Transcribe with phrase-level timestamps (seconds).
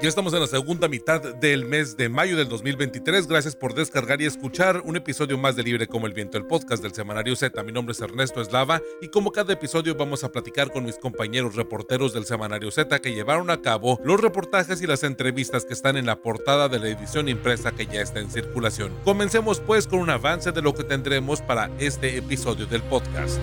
[0.00, 3.26] Ya estamos en la segunda mitad del mes de mayo del 2023.
[3.26, 6.82] Gracias por descargar y escuchar un episodio más de Libre como el Viento, el podcast
[6.82, 7.62] del Semanario Z.
[7.64, 11.54] Mi nombre es Ernesto Eslava y como cada episodio vamos a platicar con mis compañeros
[11.54, 15.98] reporteros del Semanario Z que llevaron a cabo los reportajes y las entrevistas que están
[15.98, 18.94] en la portada de la edición impresa que ya está en circulación.
[19.04, 23.38] Comencemos pues con un avance de lo que tendremos para este episodio del podcast.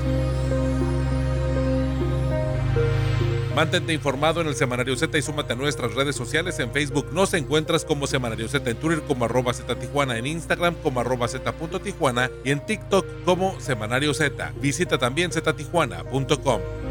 [3.58, 6.60] Mantente informado en el Semanario Z y súmate a nuestras redes sociales.
[6.60, 10.76] En Facebook nos encuentras como Semanario Z, en Twitter como arroba Z Tijuana, en Instagram
[10.84, 11.52] como arroba Z
[11.84, 14.54] Tijuana y en TikTok como Semanario Z.
[14.62, 16.87] Visita también ztijuana.com.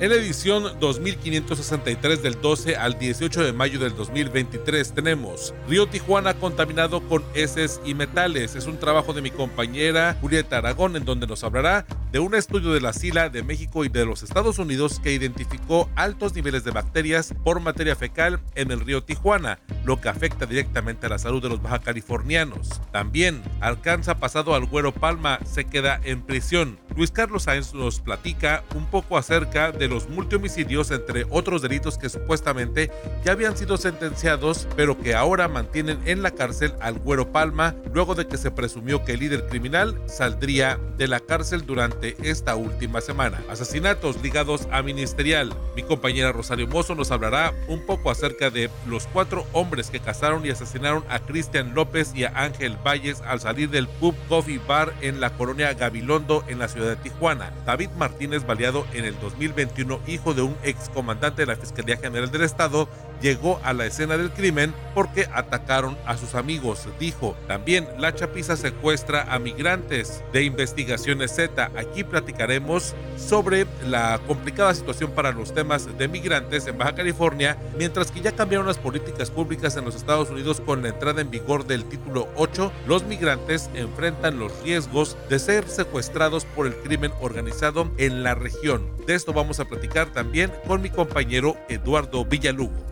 [0.00, 6.32] En la edición 2563 del 12 al 18 de mayo del 2023 tenemos Río Tijuana
[6.32, 8.56] contaminado con heces y metales.
[8.56, 12.72] Es un trabajo de mi compañera Julieta Aragón en donde nos hablará de un estudio
[12.72, 16.70] de la SILA de México y de los Estados Unidos que identificó altos niveles de
[16.70, 21.42] bacterias por materia fecal en el río Tijuana, lo que afecta directamente a la salud
[21.42, 22.80] de los baja californianos.
[22.90, 26.78] También alcanza pasado al Güero Palma, se queda en prisión.
[26.96, 32.08] Luis Carlos Sáenz nos platica un poco acerca de los multihomicidios, entre otros delitos que
[32.08, 32.90] supuestamente
[33.24, 38.14] ya habían sido sentenciados, pero que ahora mantienen en la cárcel al Güero Palma, luego
[38.14, 43.00] de que se presumió que el líder criminal saldría de la cárcel durante esta última
[43.00, 43.42] semana.
[43.50, 45.52] Asesinatos ligados a ministerial.
[45.74, 50.46] Mi compañera Rosario Mozo nos hablará un poco acerca de los cuatro hombres que cazaron
[50.46, 54.94] y asesinaron a Cristian López y a Ángel Valles al salir del pub Coffee Bar
[55.00, 57.52] en la colonia Gabilondo en la ciudad de Tijuana.
[57.66, 62.42] David Martínez, baleado en el 2021 hijo de un excomandante de la Fiscalía General del
[62.42, 62.88] Estado,
[63.20, 67.36] llegó a la escena del crimen porque atacaron a sus amigos, dijo.
[67.46, 71.70] También la chapiza secuestra a migrantes de investigaciones Z.
[71.76, 78.10] Aquí platicaremos sobre la complicada situación para los temas de migrantes en Baja California, mientras
[78.10, 81.66] que ya cambiaron las políticas públicas en los Estados Unidos con la entrada en vigor
[81.66, 87.90] del título 8, los migrantes enfrentan los riesgos de ser secuestrados por el crimen organizado
[87.98, 88.90] en la región.
[89.06, 92.90] De esto vamos a platicar también con mi compañero Eduardo Villalugo.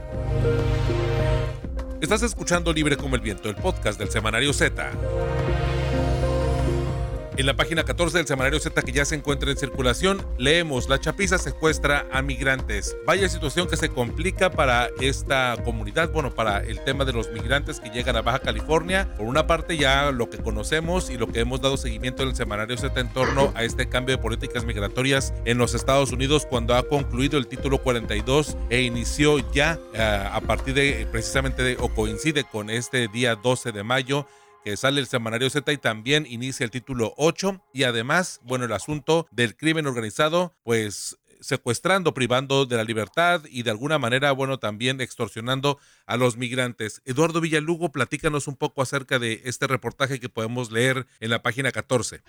[2.01, 4.91] Estás escuchando Libre como el Viento, el podcast del Semanario Z.
[7.39, 10.99] En la página 14 del semanario Z que ya se encuentra en circulación, leemos, la
[10.99, 12.97] chapiza secuestra a migrantes.
[13.07, 17.79] Vaya situación que se complica para esta comunidad, bueno, para el tema de los migrantes
[17.79, 19.15] que llegan a Baja California.
[19.17, 22.35] Por una parte ya lo que conocemos y lo que hemos dado seguimiento en el
[22.35, 26.75] semanario Z en torno a este cambio de políticas migratorias en los Estados Unidos cuando
[26.75, 32.43] ha concluido el título 42 e inició ya eh, a partir de precisamente o coincide
[32.43, 34.27] con este día 12 de mayo
[34.65, 38.73] que sale el semanario Z y también inicia el título 8 y además, bueno, el
[38.73, 44.59] asunto del crimen organizado, pues secuestrando, privando de la libertad y de alguna manera, bueno,
[44.59, 47.03] también extorsionando a los migrantes.
[47.05, 51.73] Eduardo Villalugo, platícanos un poco acerca de este reportaje que podemos leer en la página
[51.73, 52.23] 14.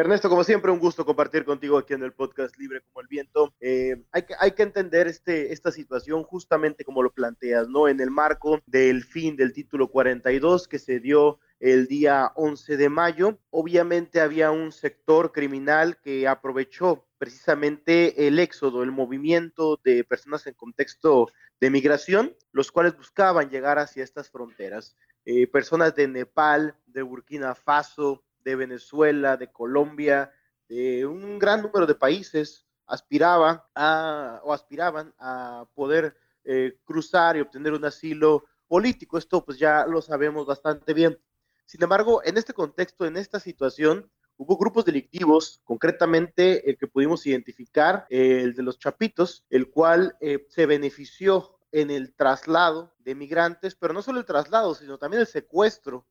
[0.00, 3.52] Ernesto, como siempre, un gusto compartir contigo aquí en el podcast Libre como el Viento.
[3.60, 7.88] Eh, hay, que, hay que entender este, esta situación justamente como lo planteas, ¿no?
[7.88, 12.88] En el marco del fin del título 42 que se dio el día 11 de
[12.88, 13.38] mayo.
[13.50, 20.54] Obviamente había un sector criminal que aprovechó precisamente el éxodo, el movimiento de personas en
[20.54, 21.28] contexto
[21.60, 24.96] de migración, los cuales buscaban llegar hacia estas fronteras.
[25.24, 30.32] Eh, personas de Nepal, de Burkina Faso, de Venezuela, de Colombia,
[30.68, 37.40] de un gran número de países aspiraba a, o aspiraban a poder eh, cruzar y
[37.40, 39.18] obtener un asilo político.
[39.18, 41.18] Esto pues ya lo sabemos bastante bien.
[41.66, 47.26] Sin embargo, en este contexto, en esta situación, hubo grupos delictivos, concretamente el que pudimos
[47.26, 53.74] identificar, el de los Chapitos, el cual eh, se benefició en el traslado de migrantes,
[53.74, 56.06] pero no solo el traslado, sino también el secuestro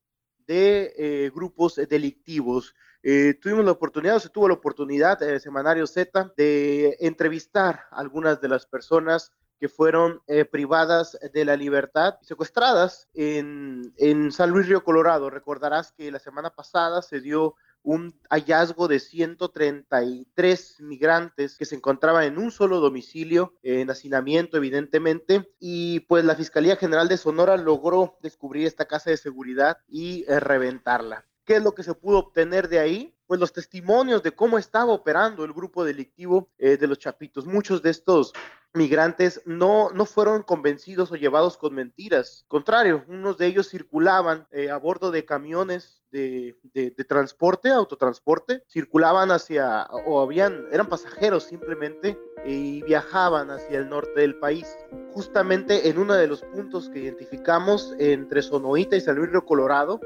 [0.48, 2.74] de eh, grupos delictivos.
[3.04, 8.00] Eh, tuvimos la oportunidad, se tuvo la oportunidad en el Semanario Z de entrevistar a
[8.00, 9.30] algunas de las personas
[9.60, 15.30] que fueron eh, privadas de la libertad, secuestradas en, en San Luis Río Colorado.
[15.30, 22.24] Recordarás que la semana pasada se dio un hallazgo de 133 migrantes que se encontraban
[22.24, 28.18] en un solo domicilio, en hacinamiento evidentemente, y pues la Fiscalía General de Sonora logró
[28.22, 31.26] descubrir esta casa de seguridad y eh, reventarla.
[31.44, 33.17] ¿Qué es lo que se pudo obtener de ahí?
[33.28, 37.44] Pues los testimonios de cómo estaba operando el grupo delictivo eh, de los Chapitos.
[37.44, 38.32] Muchos de estos
[38.72, 42.46] migrantes no, no fueron convencidos o llevados con mentiras.
[42.48, 49.30] Contrario, unos de ellos circulaban eh, a bordo de camiones de, de, transporte, autotransporte, circulaban
[49.30, 54.74] hacia, o habían, eran pasajeros simplemente, y viajaban hacia el norte del país.
[55.12, 60.00] Justamente en uno de los puntos que identificamos entre Sonoita y San Luis Río Colorado,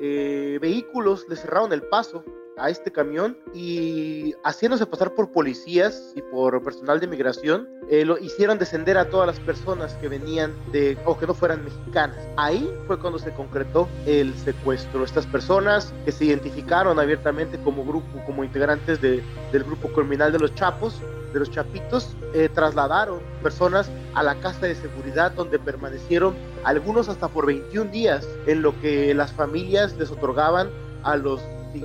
[0.00, 2.22] eh, vehículos le cerraron el paso
[2.58, 8.18] a este camión y haciéndose pasar por policías y por personal de migración, eh, lo
[8.18, 12.18] hicieron descender a todas las personas que venían de o que no fueran mexicanas.
[12.36, 15.04] Ahí fue cuando se concretó el secuestro.
[15.04, 19.22] Estas personas que se identificaron abiertamente como grupo, como integrantes de,
[19.52, 21.00] del grupo criminal de los Chapos,
[21.32, 26.34] de los Chapitos, eh, trasladaron personas a la casa de seguridad donde permanecieron
[26.64, 30.70] algunos hasta por 21 días en lo que las familias les otorgaban
[31.02, 31.40] a los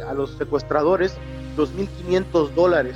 [0.07, 1.15] a los secuestradores
[1.57, 2.95] 2.500 dólares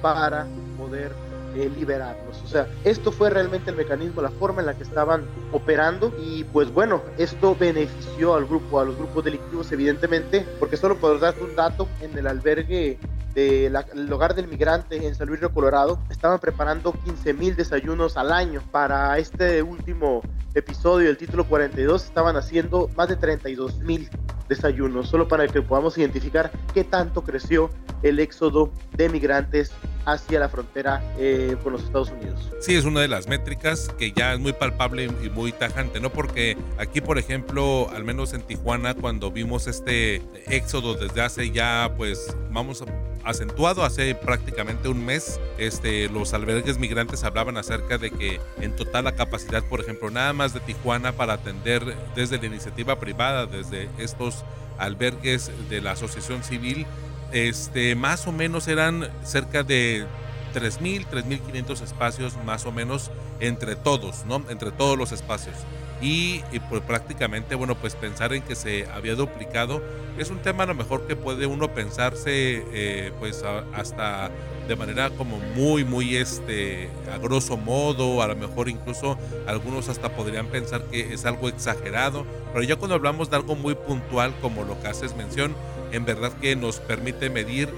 [0.00, 0.46] para
[0.76, 1.12] poder
[1.54, 2.42] eh, liberarlos.
[2.44, 6.44] O sea, esto fue realmente el mecanismo, la forma en la que estaban operando y
[6.44, 11.42] pues bueno, esto benefició al grupo, a los grupos delictivos evidentemente, porque solo por darte
[11.42, 12.98] un dato, en el albergue
[13.34, 18.32] del hogar del migrante en San Luis Río Colorado estaban preparando 15 mil desayunos al
[18.32, 20.22] año para este último
[20.58, 24.08] episodio del título 42 estaban haciendo más de 32 mil
[24.48, 27.70] desayunos, solo para que podamos identificar qué tanto creció
[28.02, 29.72] el éxodo de migrantes
[30.08, 32.50] hacia la frontera eh, con los Estados Unidos.
[32.60, 36.10] Sí, es una de las métricas que ya es muy palpable y muy tajante, ¿no?
[36.10, 41.92] Porque aquí, por ejemplo, al menos en Tijuana, cuando vimos este éxodo desde hace ya,
[41.96, 42.86] pues, vamos a
[43.24, 45.38] acentuado hace prácticamente un mes.
[45.58, 50.32] Este, los albergues migrantes hablaban acerca de que en total la capacidad, por ejemplo, nada
[50.32, 51.82] más de Tijuana para atender
[52.14, 54.44] desde la iniciativa privada, desde estos
[54.78, 56.86] albergues de la asociación civil,
[57.32, 60.06] este, más o menos eran cerca de
[60.54, 63.10] 3.000, 3.500 espacios más o menos
[63.40, 64.42] entre todos, ¿no?
[64.48, 65.56] Entre todos los espacios
[66.00, 66.40] y,
[66.70, 69.82] pues prácticamente, bueno, pues pensar en que se había duplicado
[70.16, 74.30] es un tema a lo mejor que puede uno pensarse eh, pues hasta
[74.68, 80.10] de manera como muy, muy este, a grosso modo, a lo mejor incluso algunos hasta
[80.10, 84.64] podrían pensar que es algo exagerado, pero ya cuando hablamos de algo muy puntual como
[84.64, 85.54] lo que haces mención,
[85.92, 87.68] en verdad que nos permite medir,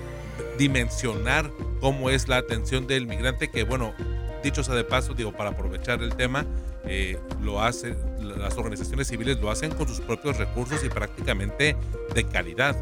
[0.59, 3.95] dimensionar cómo es la atención del migrante, que bueno,
[4.43, 6.47] dicho sea de paso, digo, para aprovechar el tema,
[6.85, 11.77] eh, lo hacen, las organizaciones civiles lo hacen con sus propios recursos y prácticamente
[12.15, 12.77] de calidad.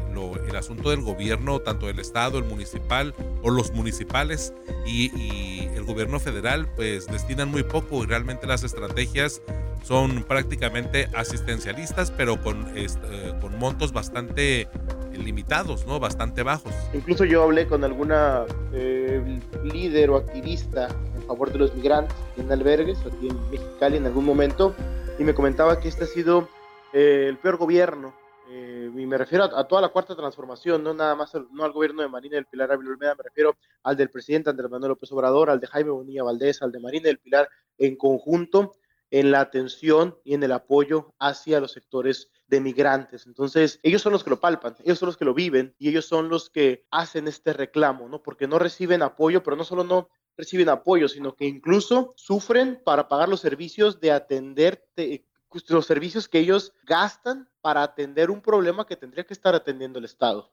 [0.47, 4.53] El asunto del gobierno, tanto del Estado, el municipal o los municipales
[4.85, 9.41] y, el gobierno federal, pues destinan muy poco y realmente las estrategias
[9.83, 12.87] son prácticamente asistencialistas, pero con, eh,
[13.41, 14.67] con montos bastante
[15.19, 15.99] limitados, ¿no?
[15.99, 16.73] Bastante bajos.
[16.93, 20.89] Incluso yo hablé con alguna eh, líder o activista
[21.29, 24.73] favor de los migrantes en albergues aquí en Mexicali en algún momento
[25.19, 26.49] y me comentaba que este ha sido
[26.91, 28.15] eh, el peor gobierno
[28.49, 32.01] eh, y me refiero a, toda la cuarta transformación, no nada más no al gobierno
[32.01, 35.51] de Marina del Pilar Ávila Olmeda, me refiero al del presidente Andrés Manuel López Obrador,
[35.51, 38.71] al de Jaime Bonilla Valdés, al de Marina del Pilar en conjunto
[39.11, 43.27] en la atención y en el apoyo hacia los sectores de migrantes.
[43.27, 46.05] Entonces, ellos son los que lo palpan, ellos son los que lo viven y ellos
[46.05, 48.23] son los que hacen este reclamo, ¿no?
[48.23, 53.07] Porque no reciben apoyo, pero no solo no reciben apoyo, sino que incluso sufren para
[53.07, 54.83] pagar los servicios de atender
[55.67, 60.05] los servicios que ellos gastan para atender un problema que tendría que estar atendiendo el
[60.05, 60.51] Estado.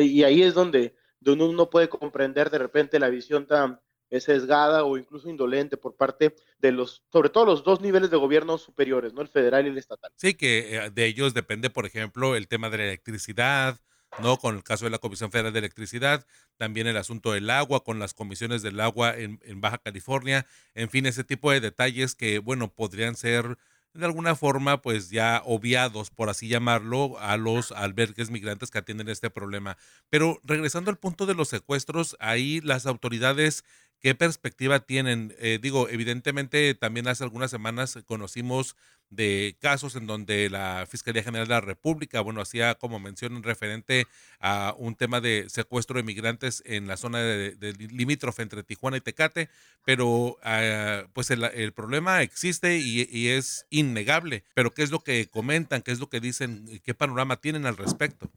[0.00, 4.96] y ahí es donde, donde uno puede comprender de repente la visión tan sesgada o
[4.96, 9.22] incluso indolente por parte de los, sobre todo los dos niveles de gobierno superiores, ¿no?
[9.22, 10.10] El federal y el estatal.
[10.16, 13.78] Sí, que eh, de ellos depende, por ejemplo, el tema de la electricidad,
[14.20, 14.38] ¿no?
[14.38, 17.98] Con el caso de la Comisión Federal de Electricidad, también el asunto del agua, con
[17.98, 22.72] las comisiones del agua en, Baja California, en fin, ese tipo de detalles que, bueno,
[22.72, 23.58] podrían ser
[23.94, 29.08] de alguna forma, pues ya obviados, por así llamarlo, a los albergues migrantes que atienden
[29.08, 29.76] este problema.
[30.08, 33.64] Pero regresando al punto de los secuestros, ahí las autoridades
[34.00, 35.34] ¿Qué perspectiva tienen?
[35.38, 38.76] Eh, digo, evidentemente también hace algunas semanas conocimos
[39.10, 44.06] de casos en donde la Fiscalía General de la República, bueno, hacía como mención referente
[44.38, 49.00] a un tema de secuestro de migrantes en la zona de, limítrofe entre Tijuana y
[49.00, 49.48] Tecate,
[49.84, 54.44] pero ah, pues el, problema existe y, es innegable.
[54.54, 55.82] Pero ¿qué es lo que comentan?
[55.82, 56.80] ¿Qué es lo que dicen?
[56.84, 58.28] ¿Qué panorama tienen al respecto?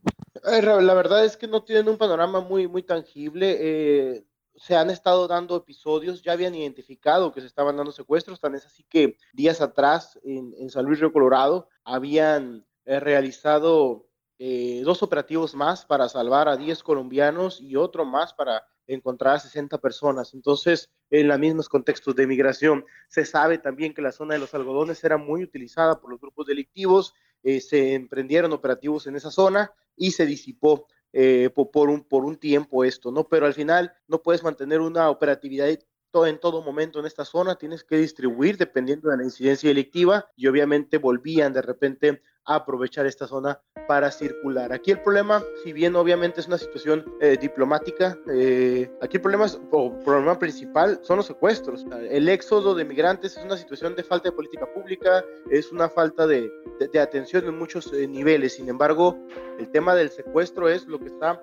[0.43, 3.57] La verdad es que no tienen un panorama muy, muy tangible.
[3.59, 4.23] Eh,
[4.55, 8.65] se han estado dando episodios, ya habían identificado que se estaban dando secuestros, tan es
[8.65, 14.07] así que días atrás en, San Luis Río Colorado habían eh, realizado
[14.39, 19.39] eh, dos operativos más para salvar a 10 colombianos y otro más para encontrar a
[19.39, 20.33] 60 personas.
[20.33, 24.53] Entonces, en los mismos contextos de migración, se sabe también que la zona de los
[24.53, 29.71] algodones era muy utilizada por los grupos delictivos, eh, se emprendieron operativos en esa zona
[29.95, 33.27] y se disipó eh, por, un, por un tiempo esto, ¿no?
[33.27, 35.67] Pero al final no puedes mantener una operatividad
[36.11, 40.29] todo, en todo momento en esta zona, tienes que distribuir dependiendo de la incidencia delictiva
[40.35, 44.73] y obviamente volvían de repente a aprovechar esta zona para circular.
[44.73, 49.45] Aquí el problema, si bien obviamente es una situación eh, diplomática, eh, aquí el problema,
[49.71, 51.85] o problema principal son los secuestros.
[52.09, 56.25] El éxodo de migrantes es una situación de falta de política pública, es una falta
[56.25, 58.55] de, de, atención en muchos eh, niveles.
[58.55, 59.17] Sin embargo,
[59.59, 61.41] el tema del secuestro es lo que está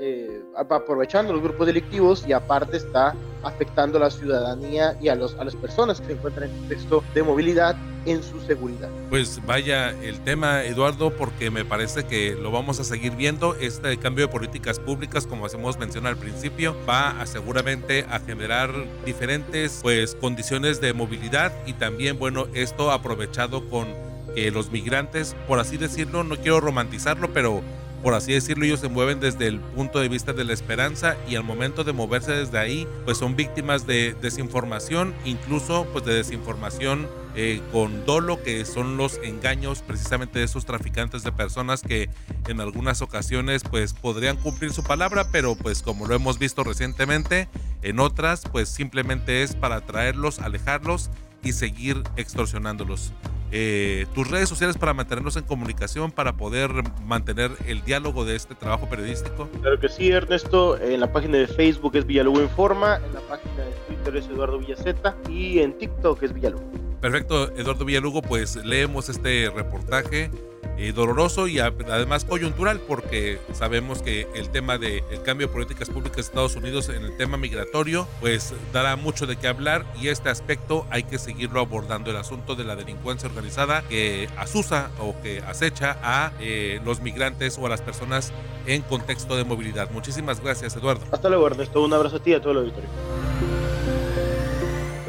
[0.00, 5.34] eh, aprovechando los grupos delictivos y aparte está afectando a la ciudadanía y a, los,
[5.36, 7.76] a las personas que se encuentran en contexto de movilidad
[8.06, 8.88] en su seguridad.
[9.10, 13.54] Pues vaya el tema, Eduardo, porque me parece que lo vamos a seguir viendo.
[13.54, 18.70] Este cambio de políticas públicas, como hacemos mención al principio, va a seguramente a generar
[19.04, 23.88] diferentes pues condiciones de movilidad y también, bueno, esto aprovechado con
[24.34, 27.62] que los migrantes, por así decirlo, no quiero romantizarlo, pero
[28.02, 31.36] por así decirlo, ellos se mueven desde el punto de vista de la esperanza y
[31.36, 37.08] al momento de moverse desde ahí, pues son víctimas de desinformación, incluso pues de desinformación
[37.34, 42.08] eh, con dolo, que son los engaños precisamente de esos traficantes de personas que
[42.48, 47.48] en algunas ocasiones pues podrían cumplir su palabra, pero pues como lo hemos visto recientemente,
[47.82, 51.10] en otras pues simplemente es para traerlos, alejarlos
[51.42, 53.12] y seguir extorsionándolos.
[53.50, 56.70] Eh, tus redes sociales para mantenernos en comunicación, para poder
[57.04, 59.48] mantener el diálogo de este trabajo periodístico.
[59.62, 60.78] Claro que sí, Ernesto.
[60.78, 64.58] En la página de Facebook es Villalugo Informa, en la página de Twitter es Eduardo
[64.58, 66.64] Villaceta y en TikTok es Villalugo.
[67.00, 70.30] Perfecto, Eduardo Villalugo, pues leemos este reportaje
[70.78, 76.16] eh, doloroso y además coyuntural porque sabemos que el tema del cambio de políticas públicas
[76.16, 80.28] de Estados Unidos en el tema migratorio pues dará mucho de qué hablar y este
[80.28, 85.40] aspecto hay que seguirlo abordando el asunto de la delincuencia organizada que asusa o que
[85.40, 88.32] acecha a eh, los migrantes o a las personas
[88.66, 89.90] en contexto de movilidad.
[89.90, 91.04] Muchísimas gracias Eduardo.
[91.10, 93.17] Hasta luego Ernesto, un abrazo a ti y a todo el auditorio.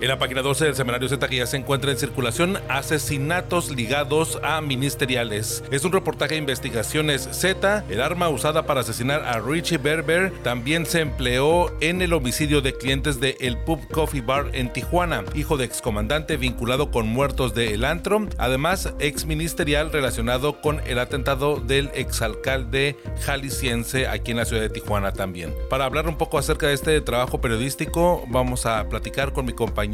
[0.00, 4.38] En la página 12 del semanario Z que ya se encuentra en circulación, asesinatos ligados
[4.42, 5.62] a ministeriales.
[5.70, 7.84] Es un reportaje de investigaciones Z.
[7.90, 12.72] El arma usada para asesinar a Richie Berber también se empleó en el homicidio de
[12.72, 17.74] clientes de El Pub Coffee Bar en Tijuana, hijo de excomandante vinculado con muertos de
[17.74, 24.46] El Antro, además ex ministerial relacionado con el atentado del exalcalde jalisciense aquí en la
[24.46, 25.54] ciudad de Tijuana también.
[25.68, 29.89] Para hablar un poco acerca de este trabajo periodístico, vamos a platicar con mi compañero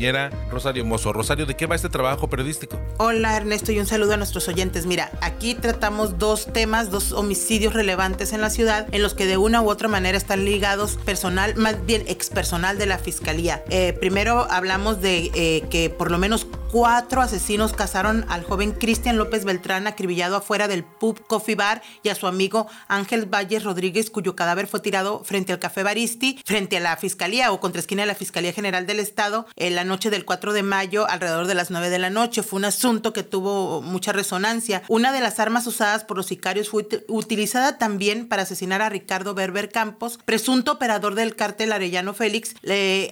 [0.50, 1.12] Rosario Mozo.
[1.12, 2.78] Rosario, ¿de qué va este trabajo periodístico?
[2.98, 4.84] Hola Ernesto y un saludo a nuestros oyentes.
[4.84, 9.38] Mira, aquí tratamos dos temas, dos homicidios relevantes en la ciudad en los que de
[9.38, 13.64] una u otra manera están ligados personal, más bien expersonal de la fiscalía.
[13.70, 19.16] Eh, primero hablamos de eh, que por lo menos cuatro asesinos cazaron al joven Cristian
[19.16, 24.10] López Beltrán acribillado afuera del pub Coffee Bar y a su amigo Ángel Valles Rodríguez
[24.10, 28.02] cuyo cadáver fue tirado frente al Café Baristi, frente a la Fiscalía o contra esquina
[28.02, 31.54] de la Fiscalía General del Estado en la noche del 4 de mayo alrededor de
[31.54, 32.42] las 9 de la noche.
[32.42, 34.82] Fue un asunto que tuvo mucha resonancia.
[34.88, 39.34] Una de las armas usadas por los sicarios fue utilizada también para asesinar a Ricardo
[39.34, 42.54] Berber Campos, presunto operador del cártel Arellano Félix.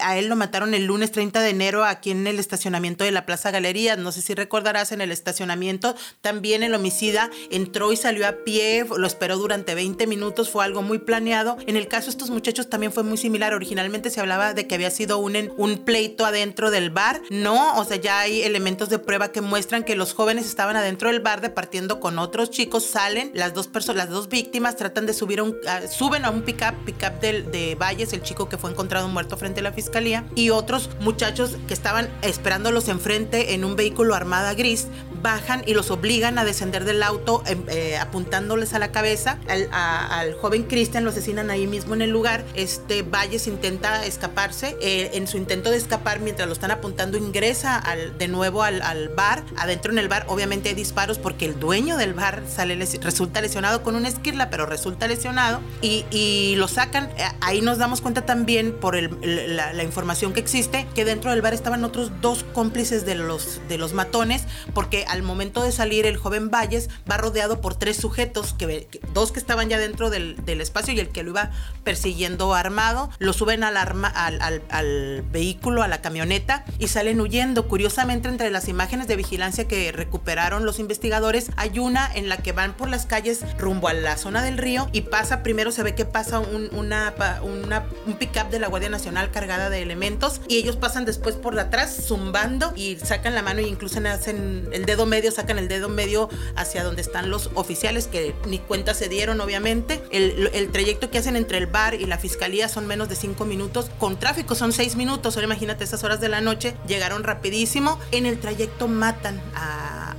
[0.00, 3.26] a él lo mataron el lunes 30 de enero aquí en el estacionamiento de la
[3.26, 3.96] Plaza Galería.
[3.96, 5.94] No sé si recordarás en el estacionamiento.
[6.20, 10.50] También el homicida entró y salió a pie, lo esperó durante 20 minutos.
[10.50, 11.56] Fue algo muy planeado.
[11.66, 13.54] En el caso de estos muchachos también fue muy similar.
[13.54, 17.22] Originalmente se hablaba de que había sido un, un pleito adentro del bar.
[17.30, 21.08] No, o sea, ya hay elementos de prueba que muestran que los jóvenes estaban adentro
[21.10, 25.14] del bar departiendo con otros chicos, salen, las dos personas, las dos víctimas tratan de
[25.14, 25.56] subir a un,
[25.90, 29.60] suben a un pickup, pickup de, de Valles, el chico que fue encontrado muerto frente
[29.60, 34.88] a la fiscalía, y otros muchachos que estaban esperándolos enfrente en un vehículo armada gris,
[35.24, 39.38] bajan y los obligan a descender del auto em, eh, apuntándoles a la cabeza.
[39.48, 42.44] Al, joven Cristian lo asesinan ahí mismo en el lugar.
[42.54, 44.76] Este Valles intenta escaparse.
[44.80, 49.08] Eh, en su intento de escapar mientras lo están apuntando ingresa al, de nuevo al,
[49.16, 49.42] bar.
[49.56, 53.82] Adentro en el bar obviamente hay disparos porque el dueño del bar sale resulta lesionado
[53.82, 57.10] con una esquirla, pero resulta lesionado y, y lo sacan.
[57.16, 61.40] Eh, ahí nos damos cuenta también por la, la, información que existe que dentro del
[61.40, 66.06] bar estaban otros dos cómplices de los, de los matones porque al momento de salir
[66.06, 70.36] el joven Valles va rodeado por tres sujetos, que, dos que estaban ya dentro del,
[70.44, 71.50] del, espacio y el que lo iba
[71.84, 73.10] persiguiendo armado.
[73.18, 77.66] Lo suben al, arma, al, al, vehículo, a la camioneta camioneta y salen huyendo.
[77.66, 82.52] Curiosamente, entre las imágenes de vigilancia que recuperaron los investigadores, hay una en la que
[82.52, 85.96] van por las calles rumbo a la zona del río y pasa, primero se ve
[85.96, 90.56] que pasa un, una, una, un pick-up de la Guardia Nacional cargada de elementos y
[90.58, 95.03] ellos pasan después por atrás zumbando y sacan la mano e incluso hacen el dedo
[95.06, 99.40] medio, sacan el dedo medio hacia donde están los oficiales que ni cuenta se dieron
[99.40, 100.02] obviamente.
[100.10, 103.44] El, el trayecto que hacen entre el bar y la fiscalía son menos de cinco
[103.44, 107.98] minutos, con tráfico son seis minutos, ahora imagínate esas horas de la noche, llegaron rapidísimo,
[108.12, 109.40] en el trayecto matan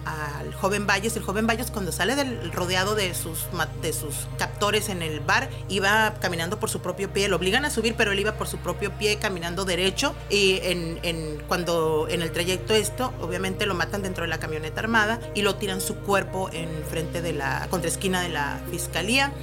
[0.06, 3.48] al joven Valles, el joven Valles cuando sale del rodeado de sus,
[3.82, 7.70] de sus captores en el bar, iba caminando por su propio pie, lo obligan a
[7.70, 12.22] subir, pero él iba por su propio pie caminando derecho y en, en, cuando en
[12.22, 15.96] el trayecto esto, obviamente lo matan dentro de la camioneta armada y lo tiran su
[15.96, 19.34] cuerpo en frente de la contraesquina de la fiscalía.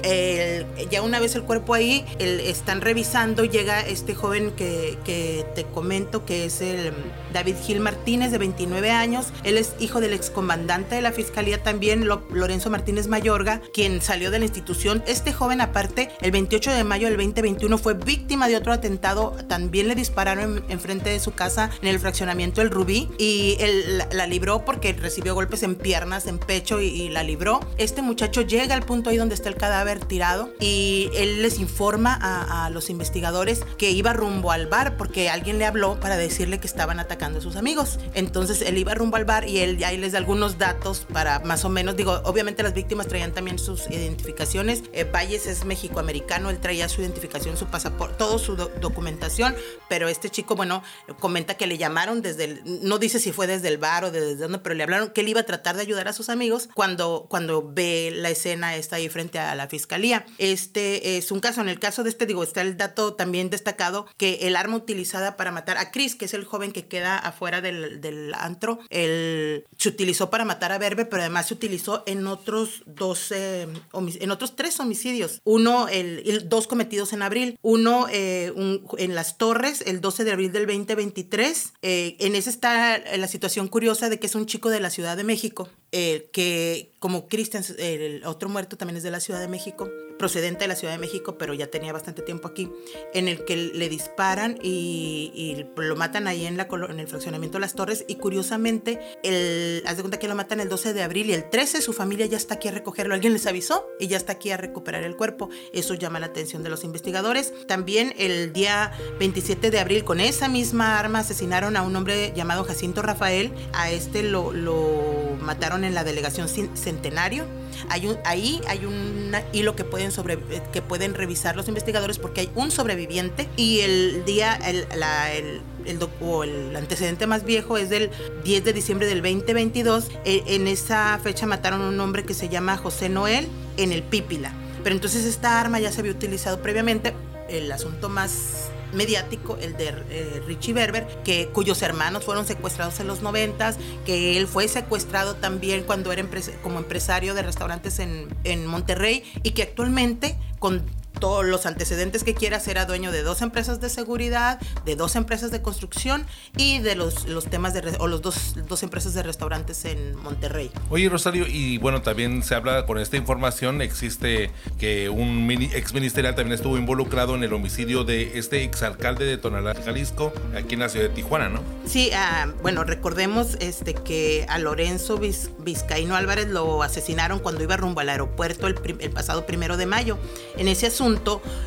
[0.90, 5.64] ya una vez el cuerpo ahí, el, están revisando, llega este joven que, que te
[5.64, 6.92] comento que es el
[7.33, 10.12] David Gil Martínez de 29 años, él es hijo del
[10.53, 15.03] excomandante de la fiscalía también, Lorenzo Martínez Mayorga, quien salió de la institución.
[15.07, 19.89] Este joven aparte, el 28 de mayo del 2021 fue víctima de otro atentado, también
[19.89, 24.27] le dispararon en, frente de su casa en el fraccionamiento El Rubí y él la,
[24.27, 27.61] libró porque recibió golpes en piernas, en pecho y, la libró.
[27.79, 32.19] Este muchacho llega al punto ahí donde está el cadáver tirado y él les informa
[32.21, 36.67] a, los investigadores que iba rumbo al bar porque alguien le habló para decirle que
[36.67, 37.99] estaban atacando a sus amigos.
[38.15, 41.65] Entonces él iba rumbo al bar y él ahí les da algunos datos para más
[41.65, 44.83] o menos, digo, obviamente las víctimas traían también sus identificaciones.
[44.93, 49.55] Eh, Valles es mexicoamericano, él traía su identificación, su pasaporte, toda su documentación,
[49.89, 50.83] pero este chico, bueno,
[51.21, 54.35] comenta que le llamaron desde el, no dice si fue desde el bar o desde
[54.35, 57.27] dónde, pero le hablaron que él iba a tratar de ayudar a sus amigos cuando,
[57.29, 60.27] cuando ve la escena está ahí frente a la fiscalía.
[60.39, 64.07] Este es un caso, en el caso de este, digo, está el dato también destacado
[64.17, 67.61] que el arma utilizada para matar a Chris, que es el joven que queda afuera
[67.61, 72.27] del, del antro, él se utilizó para matar a Berber, pero además se utilizó en
[72.27, 75.43] otros dos, en otros tres homicidios.
[75.45, 78.51] Uno, el, dos cometidos en abril, uno eh,
[78.97, 81.75] en las torres, el 12 de abril del 2023.
[81.83, 85.19] Eh, en ese está la situación curiosa de que es un chico de la Ciudad
[85.19, 89.49] de México, eh, que como Christian, el otro muerto también es de la Ciudad de
[89.49, 89.90] México,
[90.23, 92.71] procedente de la Ciudad de México, pero ya tenía bastante tiempo aquí,
[93.13, 97.63] en el que le disparan y, lo matan ahí en, la, en el fraccionamiento de
[97.63, 101.29] las torres y curiosamente, el, haz de cuenta que lo matan el 12 de abril
[101.29, 104.17] y el 13 su familia ya está aquí a recogerlo, alguien les avisó y ya
[104.17, 107.53] está aquí a recuperar el cuerpo, eso llama la atención de los investigadores.
[107.67, 112.63] También el día 27 de abril con esa misma arma asesinaron a un hombre llamado
[112.63, 117.45] Jacinto Rafael, a este lo, lo mataron en la delegación centenario.
[117.89, 120.38] Hay un, ahí hay un hilo que pueden, sobre,
[120.72, 125.61] que pueden revisar los investigadores porque hay un sobreviviente y el día, el, la, el,
[125.85, 128.11] el, o el antecedente más viejo es del
[128.44, 130.11] 10 de diciembre del 2022.
[130.25, 134.03] E, en esa fecha mataron a un hombre que se llama José Noel en el
[134.03, 134.55] Pípila.
[134.83, 137.14] Pero entonces esta arma ya se había utilizado previamente.
[137.48, 143.07] El asunto más mediático, el de eh, Richie Berber, que, cuyos hermanos fueron secuestrados en
[143.07, 146.22] los noventas, que él fue secuestrado también cuando era
[146.62, 150.83] como empresario de restaurantes en, en Monterrey y que actualmente con
[151.18, 155.51] todos los antecedentes que quieras, era dueño de dos empresas de seguridad, de dos empresas
[155.51, 159.85] de construcción y de los, los temas de, o los dos, dos empresas de restaurantes
[159.85, 160.70] en Monterrey.
[160.90, 165.92] Oye, Rosario, y bueno, también se habla con esta información, existe que un mini, ex
[165.92, 170.81] ministerial también estuvo involucrado en el homicidio de este exalcalde de Tonalá, Jalisco, aquí en
[170.81, 171.61] la ciudad de Tijuana, ¿no?
[171.85, 178.01] Sí, ah, bueno, recordemos este, que a Lorenzo Vizcaíno Álvarez lo asesinaron cuando iba rumbo
[178.01, 180.18] al aeropuerto el, el pasado primero de mayo.
[180.57, 181.02] En ese asunto,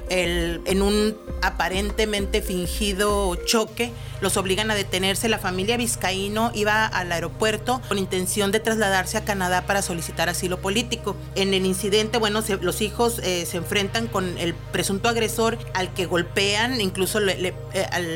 [0.10, 5.30] en un aparentemente fingido choque, los obligan a detenerse.
[5.30, 10.60] La familia Vizcaíno iba al aeropuerto con intención de trasladarse a Canadá para solicitar asilo
[10.60, 11.15] político.
[11.36, 16.06] En el incidente, bueno, los hijos eh, se enfrentan con el presunto agresor al que
[16.06, 17.54] golpean, incluso eh,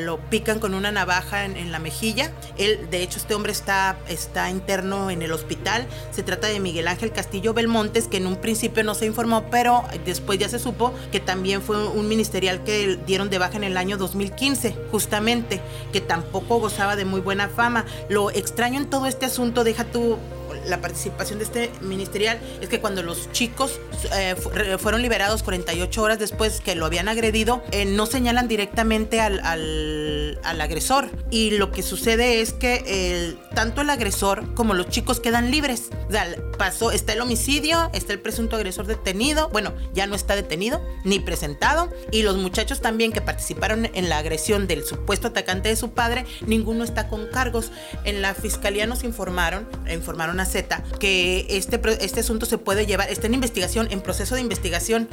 [0.03, 2.31] lo pican con una navaja en, la mejilla.
[2.57, 5.85] Él, de hecho, este hombre está, está interno en el hospital.
[6.11, 9.83] Se trata de Miguel Ángel Castillo Belmontes, que en un principio no se informó, pero
[10.05, 13.77] después ya se supo que también fue un ministerial que dieron de baja en el
[13.77, 17.85] año 2015, justamente, que tampoco gozaba de muy buena fama.
[18.09, 20.17] Lo extraño en todo este asunto, deja tú
[20.67, 23.79] la participación de este ministerial es que cuando los chicos
[24.15, 24.35] eh,
[24.79, 30.61] fueron liberados 48 horas después que lo habían agredido, eh, no señalan directamente al, al,
[30.61, 31.09] agresor.
[31.31, 35.89] Y lo que sucede es que el, tanto el agresor como los chicos quedan libres.
[36.07, 40.35] O sea, pasó, está el homicidio, está el presunto agresor detenido, bueno, ya no está
[40.35, 45.69] detenido ni presentado, y los muchachos también que participaron en la agresión del supuesto atacante
[45.69, 47.71] de su padre, ninguno está con cargos.
[48.03, 53.09] En la fiscalía nos informaron, informaron a Z, que este, este asunto se puede llevar,
[53.09, 55.07] está en investigación, en proceso de investigación,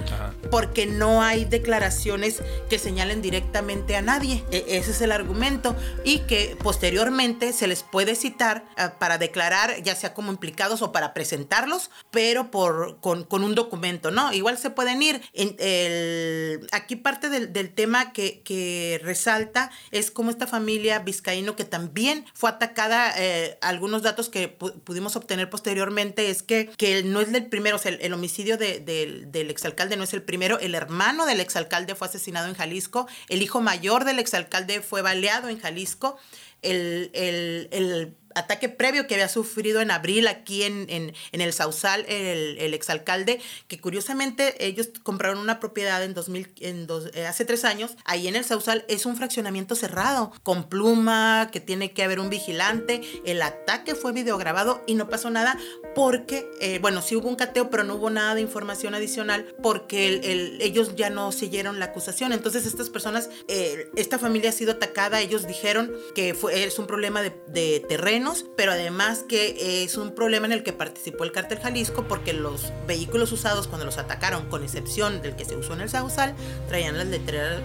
[0.50, 4.44] porque no hay declaraciones que señalen directamente a nadie.
[4.50, 5.76] E, ese es el argumento.
[6.04, 10.92] Y que posteriormente se les puede citar ah, para declarar, ya sea como implicados o
[10.92, 14.32] para presentarlos, pero por, con, con un documento, ¿no?
[14.32, 15.20] Igual se pueden ir.
[15.32, 21.56] En el, aquí parte del, del tema que, que, resalta es como esta familia vizcaíno
[21.56, 27.20] que también fue atacada, eh, algunos datos que pudimos obtener posteriormente es que, que no
[27.20, 30.74] es el primero, o sea, el, homicidio de, del exalcalde no es el primero, el
[30.74, 35.58] hermano del exalcalde fue asesinado en Jalisco, el hijo mayor del exalcalde fue baleado en
[35.58, 36.18] Jalisco,
[36.62, 41.52] el, el, el ataque previo que había sufrido en abril aquí en, en, en el
[41.52, 47.26] Sausal, el, el, exalcalde, que curiosamente ellos compraron una propiedad en 2000, en dos, eh,
[47.26, 51.92] hace tres años, ahí en el Sausal es un fraccionamiento cerrado, con pluma, que tiene
[51.92, 55.58] que haber un vigilante, el ataque fue videograbado y no pasó nada
[55.94, 60.08] porque, eh, bueno, sí hubo un cateo, pero no hubo nada de información adicional porque
[60.08, 62.32] el, ellos ya no siguieron la acusación.
[62.32, 66.86] Entonces estas personas, eh, esta familia ha sido atacada, ellos dijeron que fue, es un
[66.86, 68.25] problema de, de terreno,
[68.56, 72.72] pero además que es un problema en el que participó el cártel Jalisco porque los
[72.86, 76.34] vehículos usados cuando los atacaron, con excepción del que se usó en el Sausal,
[76.68, 77.62] traían las, letreras,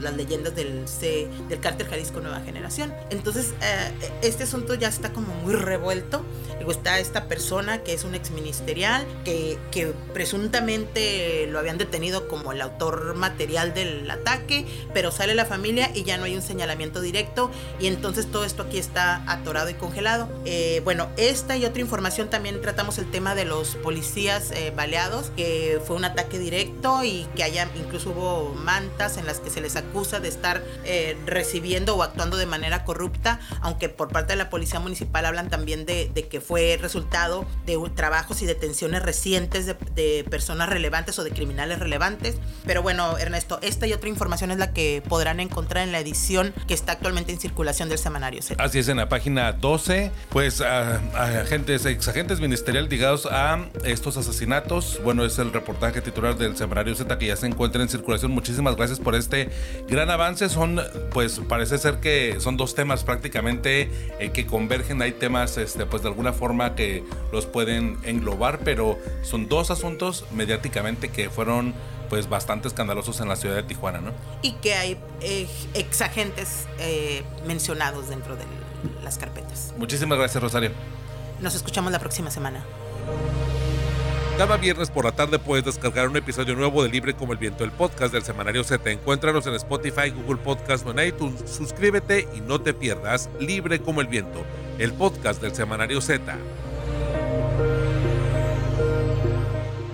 [0.00, 2.92] las leyendas del, C, del cártel Jalisco Nueva Generación.
[3.10, 6.24] Entonces, eh, este asunto ya está como muy revuelto.
[6.68, 12.60] Está esta persona que es un exministerial, que, que presuntamente lo habían detenido como el
[12.60, 17.50] autor material del ataque, pero sale la familia y ya no hay un señalamiento directo
[17.80, 20.01] y entonces todo esto aquí está atorado y congelado
[20.44, 25.30] eh, bueno, esta y otra información también tratamos el tema de los policías eh, baleados,
[25.36, 29.60] que fue un ataque directo y que haya, incluso hubo mantas en las que se
[29.60, 34.38] les acusa de estar eh, recibiendo o actuando de manera corrupta, aunque por parte de
[34.38, 40.26] la policía municipal hablan también de, que fue resultado de trabajos y detenciones recientes de,
[40.28, 42.36] personas relevantes o de criminales relevantes.
[42.66, 46.52] Pero bueno, Ernesto, esta y otra información es la que podrán encontrar en la edición
[46.66, 48.40] que está actualmente en circulación del semanario.
[48.58, 49.91] Así es, en la página 12
[50.30, 50.96] pues a,
[51.40, 55.00] agentes, ex agentes ministeriales ligados a estos asesinatos.
[55.04, 58.32] Bueno, es el reportaje titular del Semanario Z que ya se encuentra en circulación.
[58.32, 59.50] Muchísimas gracias por este
[59.88, 60.48] gran avance.
[60.48, 60.80] Son,
[61.12, 65.02] pues parece ser que son dos temas prácticamente eh, que convergen.
[65.02, 70.24] Hay temas, este, pues de alguna forma que los pueden englobar, pero son dos asuntos
[70.32, 71.74] mediáticamente que fueron
[72.08, 74.12] pues bastante escandalosos en la ciudad de Tijuana, ¿no?
[74.42, 78.46] Y que hay eh, ex agentes eh, mencionados dentro del
[79.02, 79.74] las carpetas.
[79.76, 80.70] Muchísimas gracias, Rosario.
[81.40, 82.62] Nos escuchamos la próxima semana.
[84.38, 87.64] Cada viernes por la tarde puedes descargar un episodio nuevo de Libre como el Viento,
[87.64, 88.90] el podcast del Semanario Z.
[88.90, 91.44] Encuéntranos en Spotify, Google Podcast o en iTunes.
[91.48, 94.42] Suscríbete y no te pierdas Libre como el Viento,
[94.78, 96.36] el podcast del Semanario Z.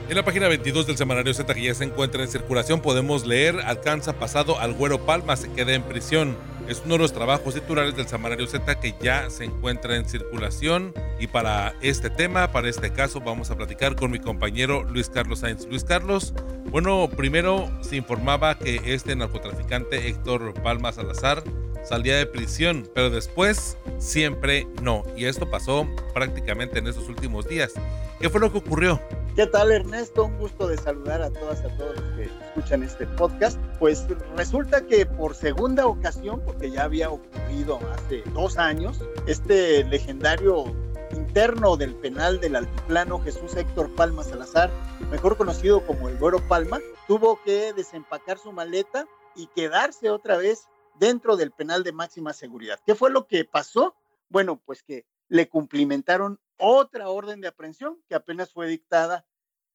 [0.09, 3.61] En la página 22 del semanario Z que ya se encuentra en circulación podemos leer
[3.61, 6.39] Alcanza pasado al Güero Palma, se queda en prisión.
[6.69, 10.93] Es uno de los trabajos titulares del semanario Z que ya se encuentra en circulación.
[11.19, 15.39] Y para este tema, para este caso, vamos a platicar con mi compañero Luis Carlos
[15.39, 15.67] Sainz.
[15.67, 16.35] Luis Carlos,
[16.67, 21.43] bueno, primero se informaba que este narcotraficante Héctor Palma Salazar
[21.89, 25.05] salía de prisión, pero después siempre no.
[25.17, 27.73] Y esto pasó prácticamente en estos últimos días.
[28.21, 29.01] ¿Qué fue lo que ocurrió?
[29.37, 30.25] ¿Qué tal Ernesto?
[30.25, 33.57] Un gusto de saludar a todas, a todos los que escuchan este podcast.
[33.79, 40.65] Pues resulta que por segunda ocasión, porque ya había ocurrido hace dos años, este legendario
[41.13, 44.69] interno del penal del altiplano Jesús Héctor Palma Salazar,
[45.13, 50.67] mejor conocido como el Güero Palma, tuvo que desempacar su maleta y quedarse otra vez
[50.99, 52.81] dentro del penal de máxima seguridad.
[52.85, 53.95] ¿Qué fue lo que pasó?
[54.29, 59.27] Bueno, pues que le cumplimentaron otra orden de aprehensión que apenas fue dictada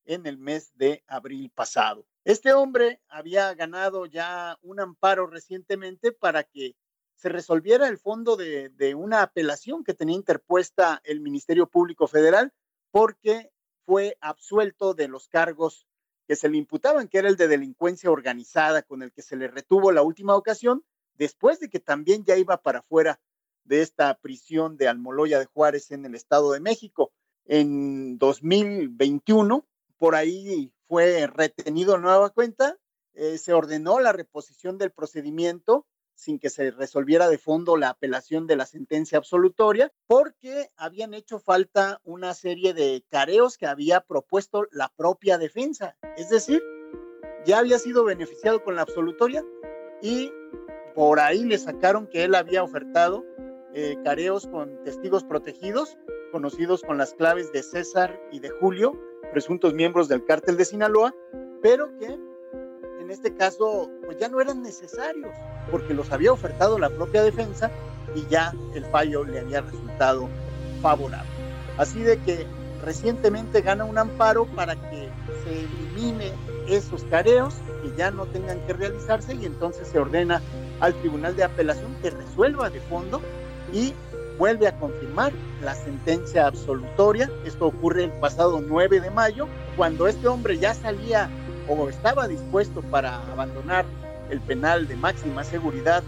[0.06, 2.06] en el mes de abril pasado.
[2.26, 6.76] Este hombre había ganado ya un amparo recientemente para que
[7.16, 12.54] se resolviera el fondo de, de, una apelación que tenía interpuesta el Ministerio Público Federal
[12.92, 13.52] porque
[13.86, 15.88] fue absuelto de los cargos
[16.28, 19.48] que se le imputaban, que era el de delincuencia organizada con el que se le
[19.48, 23.20] retuvo la última ocasión, después de que también ya iba para afuera
[23.66, 27.12] de esta prisión de Almoloya de Juárez en el Estado de México.
[27.46, 29.66] en 2021,
[29.98, 32.78] por ahí fue retenido nueva cuenta,
[33.14, 38.48] eh, se ordenó la reposición del procedimiento sin que se resolviera de fondo la apelación
[38.48, 44.68] de la sentencia absolutoria, porque habían hecho falta una serie de careos que había propuesto
[44.72, 45.98] la propia defensa.
[46.16, 46.64] Es decir,
[47.46, 49.44] ya había sido beneficiado con la absolutoria
[50.02, 50.32] y
[50.96, 53.26] por ahí le sacaron que él había ofertado
[53.76, 55.98] eh, careos con testigos protegidos,
[56.32, 59.00] conocidos con las claves de César y de Julio,
[59.32, 61.14] presuntos miembros del cártel de Sinaloa,
[61.62, 62.20] pero que
[63.00, 65.34] en este caso pues ya no eran necesarios
[65.72, 67.72] porque los había ofertado la propia defensa
[68.16, 70.30] y ya el fallo le había resultado
[70.82, 71.30] favorable.
[71.78, 72.46] Así de que
[72.84, 75.10] recientemente gana un amparo para que
[75.44, 76.32] se elimine
[76.68, 80.42] esos careos que ya no tengan que realizarse y entonces se ordena
[80.80, 83.22] al Tribunal de Apelación que resuelva de fondo
[83.74, 83.94] y
[84.38, 87.30] vuelve a confirmar la sentencia absolutoria.
[87.46, 91.30] Esto ocurre el pasado 9 de mayo, cuando este hombre ya salía
[91.68, 93.86] o estaba dispuesto para abandonar
[94.30, 96.04] el penal de máxima seguridad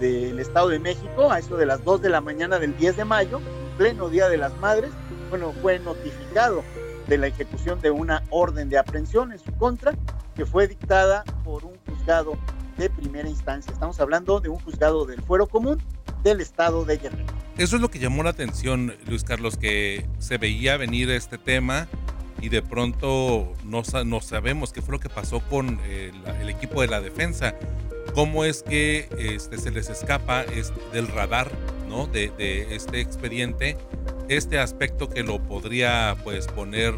[0.00, 3.04] del Estado de México a eso de las 2 de la mañana del 10 de
[3.04, 3.40] mayo,
[3.78, 4.90] pleno Día de las Madres,
[5.30, 6.62] bueno, fue notificado
[7.06, 9.94] de la ejecución de una orden de aprehensión en su contra
[10.34, 12.34] que fue dictada por un juzgado
[12.76, 13.72] de primera instancia.
[13.72, 15.80] Estamos hablando de un juzgado del fuero común
[16.26, 17.24] del estado de Guerrero.
[17.56, 21.88] Eso es lo que llamó la atención, Luis Carlos, que se veía venir este tema
[22.42, 26.88] y de pronto no, sabemos qué fue lo que pasó con el, el equipo de
[26.88, 27.54] la defensa.
[28.14, 30.44] ¿Cómo es que este, se les escapa
[30.92, 31.50] del radar
[31.88, 32.06] ¿no?
[32.06, 33.76] de, de, este expediente
[34.28, 36.94] este aspecto que lo podría pues poner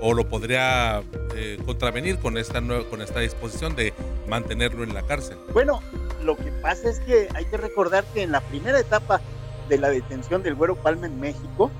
[0.00, 1.02] o lo podría
[1.34, 3.92] eh, contravenir con esta, con esta disposición de
[4.28, 5.38] mantenerlo en la cárcel?
[5.52, 5.80] Bueno,
[6.22, 9.20] lo que pasa es que hay que recordar que en la primera etapa
[9.68, 11.70] de la detención del Güero Palma en México,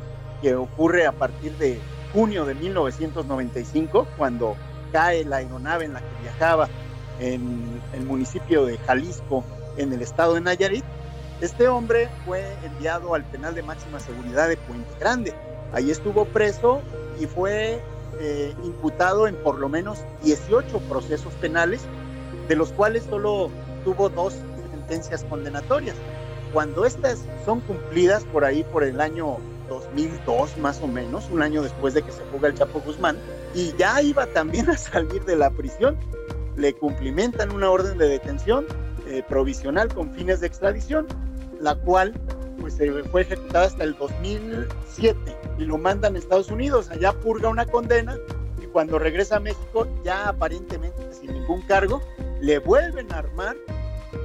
[0.43, 1.79] que ocurre a partir de
[2.13, 4.57] junio de 1995, cuando
[4.93, 6.69] cae la aeronave en la que viajaba
[7.21, 9.45] en el municipio de Jalisco,
[9.77, 10.85] en el estado de Nayarit,
[11.41, 15.33] este hombre fue enviado al penal de máxima seguridad de Puente Grande.
[15.73, 16.81] Ahí estuvo preso
[17.21, 17.81] y fue
[18.21, 21.83] eh, imputado en por lo menos 18 procesos penales,
[22.49, 23.51] de los cuales solo
[23.85, 24.35] tuvo dos
[24.73, 25.97] sentencias condenatorias.
[26.53, 29.37] Cuando estas son cumplidas por ahí por el año
[29.69, 33.17] 2002 más o menos, un año después de que se fuga el Chapo Guzmán,
[33.55, 35.97] y ya iba también a salir de la prisión,
[36.57, 38.67] le cumplimentan una orden de detención
[39.07, 41.07] eh, provisional con fines de extradición,
[41.61, 42.15] la cual
[42.61, 47.49] pues se fue ejecutada hasta el 2007 y lo mandan a Estados Unidos, allá purga
[47.49, 48.17] una condena
[48.63, 52.01] y cuando regresa a México ya aparentemente sin ningún cargo,
[52.41, 53.57] le vuelven a armar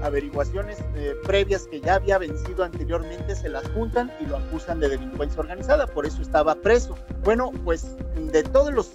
[0.01, 4.89] averiguaciones eh, previas que ya había vencido anteriormente, se las juntan y lo acusan de
[4.89, 6.95] delincuencia organizada, por eso estaba preso.
[7.23, 8.91] Bueno, pues de todos los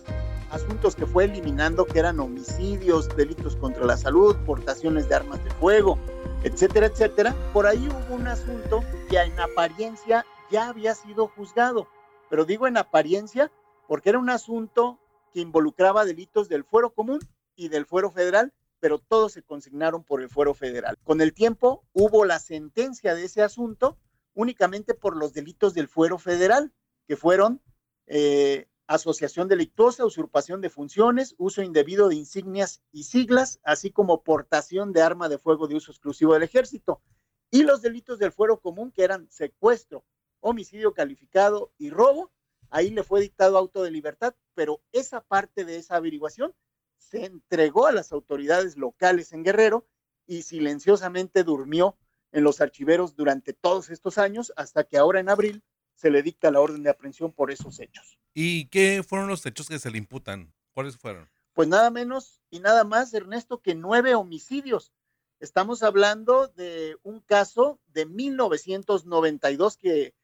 [0.51, 5.51] asuntos que fue eliminando, que eran homicidios, delitos contra la salud, portaciones de armas de
[5.53, 5.99] fuego,
[6.43, 11.87] etcétera, etcétera, por ahí hubo un asunto que en apariencia ya había sido juzgado,
[12.29, 13.51] pero digo en apariencia
[13.87, 14.99] porque era un asunto
[15.33, 17.21] que involucraba delitos del fuero común
[17.57, 20.99] y del fuero federal, pero todos se consignaron por el fuero federal.
[21.05, 23.99] Con el tiempo hubo la sentencia de ese asunto
[24.35, 26.73] únicamente por los delitos del fuero federal,
[27.09, 27.61] que fueron
[28.07, 34.93] eh, asociación delictuosa, usurpación de funciones, uso indebido de insignias y siglas, así como portación
[34.93, 37.03] de arma de fuego de uso exclusivo del ejército.
[37.51, 40.05] Y los delitos del fuero común, que eran secuestro,
[40.41, 42.31] homicidio calificado y robo,
[42.71, 46.55] ahí le fue dictado auto de libertad, pero esa parte de esa averiguación
[46.97, 49.87] se entregó a las autoridades locales en Guerrero
[50.27, 51.97] y silenciosamente durmió
[52.33, 55.63] en los archiveros durante todos estos años hasta que ahora en abril
[55.95, 58.19] se le dicta la orden de aprehensión por esos hechos.
[58.35, 60.53] ¿Y qué fueron los hechos que se le imputan?
[60.73, 61.29] ¿Cuáles fueron?
[61.55, 64.93] Pues nada menos y nada más, Ernesto, que nueve homicidios.
[65.41, 70.15] Estamos hablando de un caso de 1992 que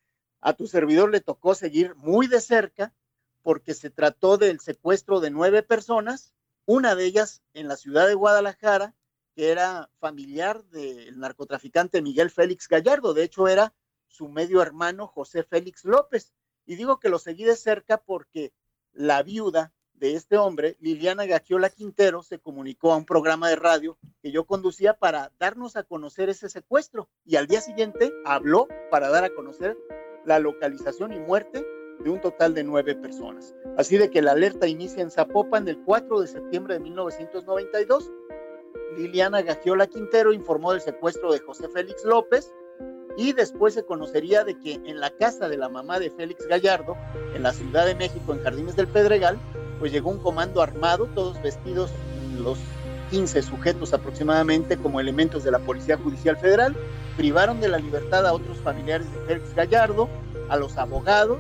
[0.44, 2.92] a tu servidor le tocó seguir muy de cerca
[3.42, 6.35] porque se trató del secuestro de nueve personas,
[6.66, 8.94] una de ellas en la ciudad de Guadalajara,
[9.35, 13.14] que era familiar del narcotraficante Miguel Félix Gallardo.
[13.14, 13.72] De hecho, era
[14.07, 16.35] su medio hermano José Félix López.
[16.66, 18.52] Y digo que lo seguí de cerca porque
[18.92, 23.96] la viuda de este hombre, Liliana Gagiola Quintero, se comunicó a un programa de radio
[24.20, 27.09] que yo conducía para darnos a conocer ese secuestro.
[27.24, 29.76] Y al día siguiente habló para dar a conocer
[30.26, 31.64] la localización y muerte
[32.00, 33.54] de un total de nueve personas.
[33.76, 38.10] Así de que la alerta inicia en Zapopan el 4 de septiembre de 1992.
[38.96, 42.52] Liliana Gagiola Quintero informó del secuestro de José Félix López,
[43.16, 46.96] y después se conocería de que en la casa de la mamá de Félix Gallardo,
[47.34, 49.38] en la Ciudad de México, en Jardines del Pedregal,
[49.78, 51.90] pues llegó un comando armado, todos vestidos
[52.38, 52.58] los
[53.10, 56.76] 15 sujetos aproximadamente como elementos de la Policía Judicial Federal,
[57.16, 60.09] privaron de la libertad a otros familiares de Félix Gallardo,
[60.48, 61.38] a los abogados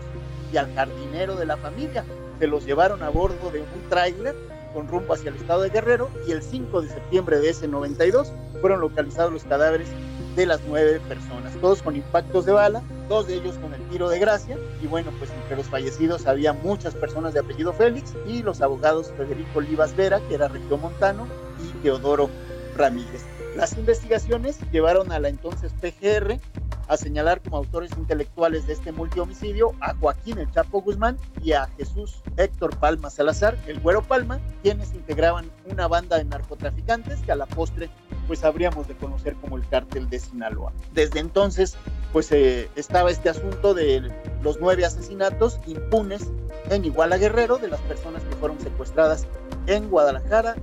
[0.52, 2.04] y al jardinero de la familia.
[2.38, 4.34] Se los llevaron a bordo de un tráiler
[4.72, 8.32] con rumbo hacia el estado de Guerrero y el 5 de septiembre de ese 92
[8.60, 9.88] fueron localizados los cadáveres
[10.34, 14.08] de las nueve personas, todos con impactos de bala, dos de ellos con el tiro
[14.08, 18.42] de gracia, y bueno, pues entre los fallecidos había muchas personas de apellido Félix y
[18.42, 21.28] los abogados Federico Olivas Vera, que era montano
[21.62, 22.28] y Teodoro
[22.76, 23.33] Ramírez.
[23.56, 26.40] Las investigaciones llevaron a la entonces PGR
[26.88, 31.66] a señalar como autores intelectuales de este multihomicidio a Joaquín El Chapo Guzmán y a
[31.78, 37.36] Jesús Héctor Palma Salazar, el Güero Palma, quienes integraban una banda de narcotraficantes que a
[37.36, 37.90] la postre
[38.26, 40.72] pues habríamos de conocer como el cártel de Sinaloa.
[40.92, 41.76] Desde entonces
[42.12, 44.12] pues eh, estaba este asunto de
[44.42, 46.28] los nueve asesinatos impunes
[46.70, 49.26] en Iguala Guerrero de las personas que fueron secuestradas
[49.66, 50.56] en Guadalajara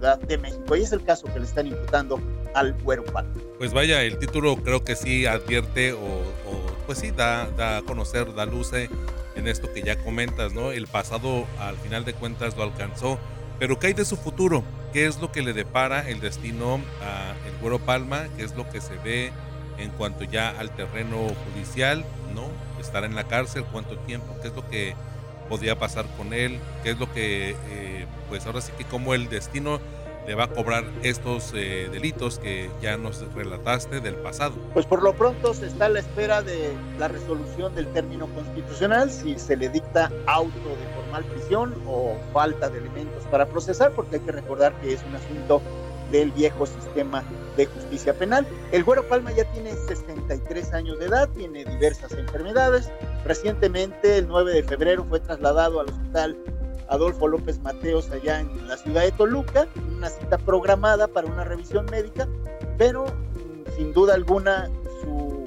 [0.00, 0.76] Ciudad de México.
[0.76, 2.18] Y es el caso que le están imputando
[2.54, 3.30] al Güero Palma.
[3.58, 5.98] Pues vaya, el título creo que sí advierte o,
[6.86, 8.88] pues sí da, da a conocer, da luce
[9.36, 10.72] en esto que ya comentas, ¿no?
[10.72, 13.18] El pasado al final de cuentas lo alcanzó,
[13.58, 14.64] pero ¿qué hay de su futuro?
[14.94, 18.26] ¿Qué es lo que le depara el destino a el Güero Palma?
[18.38, 19.32] ¿Qué es lo que se ve
[19.76, 21.18] en cuanto ya al terreno
[21.52, 22.48] judicial, ¿no?
[22.80, 24.94] Estar en la cárcel, cuánto tiempo, qué es lo que
[25.50, 29.28] podría pasar con él, qué es lo que, eh, pues ahora sí que como el
[29.28, 29.80] destino
[30.26, 34.54] le va a cobrar estos eh, delitos que ya nos relataste del pasado.
[34.72, 39.10] Pues por lo pronto se está a la espera de la resolución del término constitucional,
[39.10, 44.16] si se le dicta auto de formal prisión o falta de elementos para procesar, porque
[44.16, 45.60] hay que recordar que es un asunto
[46.12, 47.24] del viejo sistema
[47.56, 48.46] de justicia penal.
[48.72, 52.90] El Güero Palma ya tiene 63 años de edad, tiene diversas enfermedades.
[53.24, 56.36] Recientemente, el 9 de febrero, fue trasladado al hospital
[56.90, 61.86] Adolfo López Mateos allá en la ciudad de Toluca, una cita programada para una revisión
[61.86, 62.28] médica,
[62.76, 64.68] pero mm, sin duda alguna
[65.00, 65.44] su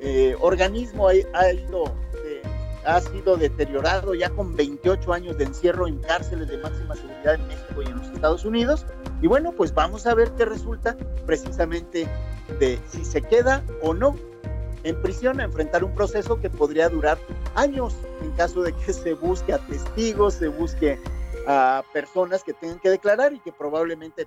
[0.00, 1.84] eh, organismo ha, ido,
[2.24, 2.42] eh,
[2.86, 7.46] ha sido deteriorado ya con 28 años de encierro en cárceles de máxima seguridad en
[7.46, 8.86] México y en los Estados Unidos.
[9.20, 10.96] Y bueno, pues vamos a ver qué resulta
[11.26, 12.08] precisamente
[12.58, 14.16] de si se queda o no
[14.88, 17.18] en prisión a enfrentar un proceso que podría durar
[17.54, 20.98] años en caso de que se busque a testigos, se busque
[21.46, 24.26] a personas que tengan que declarar y que probablemente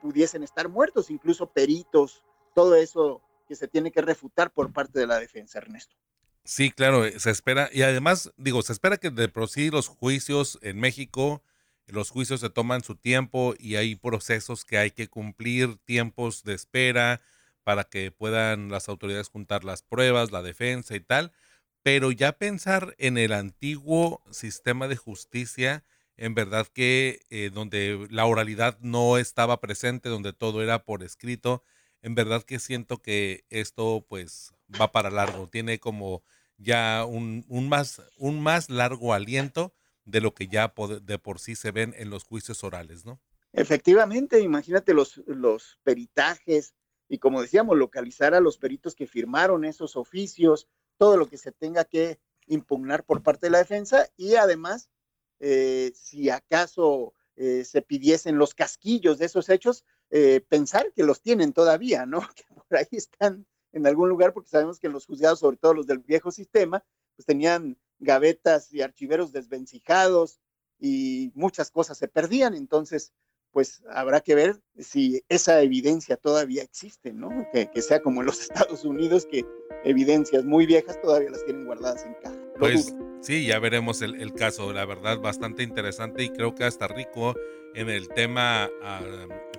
[0.00, 2.22] pudiesen estar muertos, incluso peritos,
[2.54, 5.94] todo eso que se tiene que refutar por parte de la defensa, Ernesto.
[6.44, 10.58] Sí, claro, eh, se espera, y además, digo, se espera que de por los juicios
[10.62, 11.42] en México,
[11.86, 16.54] los juicios se toman su tiempo y hay procesos que hay que cumplir, tiempos de
[16.54, 17.20] espera,
[17.66, 21.32] para que puedan las autoridades juntar las pruebas, la defensa y tal,
[21.82, 25.82] pero ya pensar en el antiguo sistema de justicia,
[26.16, 31.64] en verdad que eh, donde la oralidad no estaba presente, donde todo era por escrito,
[32.02, 36.22] en verdad que siento que esto pues va para largo, tiene como
[36.58, 39.74] ya un, un más, un más largo aliento
[40.04, 43.20] de lo que ya de por sí se ven en los juicios orales, ¿no?
[43.52, 46.76] Efectivamente, imagínate los, los peritajes,
[47.08, 51.52] y como decíamos, localizar a los peritos que firmaron esos oficios, todo lo que se
[51.52, 54.88] tenga que impugnar por parte de la defensa y además,
[55.40, 61.20] eh, si acaso eh, se pidiesen los casquillos de esos hechos, eh, pensar que los
[61.20, 62.20] tienen todavía, ¿no?
[62.34, 65.86] Que por ahí están en algún lugar, porque sabemos que los juzgados, sobre todo los
[65.86, 70.40] del viejo sistema, pues tenían gavetas y archiveros desvencijados
[70.78, 73.12] y muchas cosas se perdían, entonces
[73.56, 77.30] pues habrá que ver si esa evidencia todavía existe, ¿no?
[77.54, 79.46] Que, sea como en los Estados Unidos, que
[79.82, 82.36] evidencias muy viejas todavía las tienen guardadas en caja.
[82.58, 87.34] Pues sí, ya veremos el, caso, la verdad, bastante interesante y creo que hasta rico
[87.74, 89.00] en el tema ah,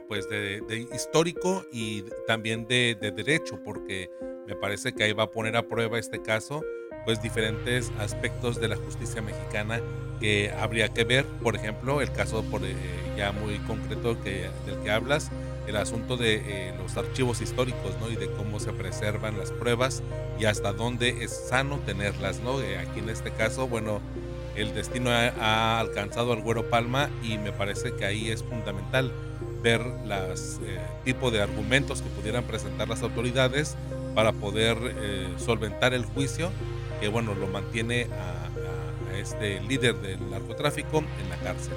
[0.08, 0.62] pues de,
[0.94, 4.12] histórico y también de, de derecho, porque
[4.46, 6.62] me parece que ahí va a poner a prueba este caso
[7.08, 9.80] pues diferentes aspectos de la justicia mexicana
[10.20, 12.76] que habría que ver, por ejemplo, el caso por, eh,
[13.16, 15.32] ya muy concreto que, del que hablas,
[15.68, 18.12] el asunto de eh, los archivos históricos, ¿no?
[18.12, 20.04] Y de cómo se preservan las pruebas
[20.38, 22.60] y hasta dónde es sano tenerlas, ¿no?
[22.60, 24.02] Eh, aquí en este caso, bueno,
[24.58, 29.14] el destino ha, alcanzado al Güero Palma y me parece que ahí es fundamental
[29.64, 30.60] ver los
[31.06, 33.78] tipos de argumentos que pudieran presentar las autoridades
[34.14, 34.78] para poder
[35.38, 36.52] solventar el juicio
[37.00, 38.50] que bueno, lo mantiene a,
[39.18, 41.74] este líder del narcotráfico en la cárcel.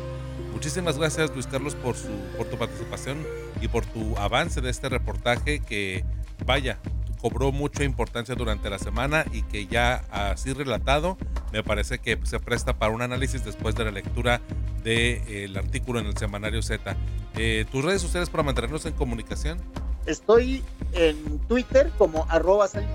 [0.53, 3.25] Muchísimas gracias Luis Carlos por, su, por tu participación
[3.63, 6.05] y por tu avance de este reportaje que
[6.45, 6.79] vaya,
[7.21, 11.17] cobró mucha importancia durante la semana y que ya así relatado
[11.53, 14.41] me parece que se presta para un análisis después de la lectura
[14.83, 16.97] del de, artículo en el semanario Z.
[17.37, 19.59] Eh, ¿Tus redes sociales para mantenernos en comunicación?
[20.07, 22.87] Estoy en Twitter como arroba San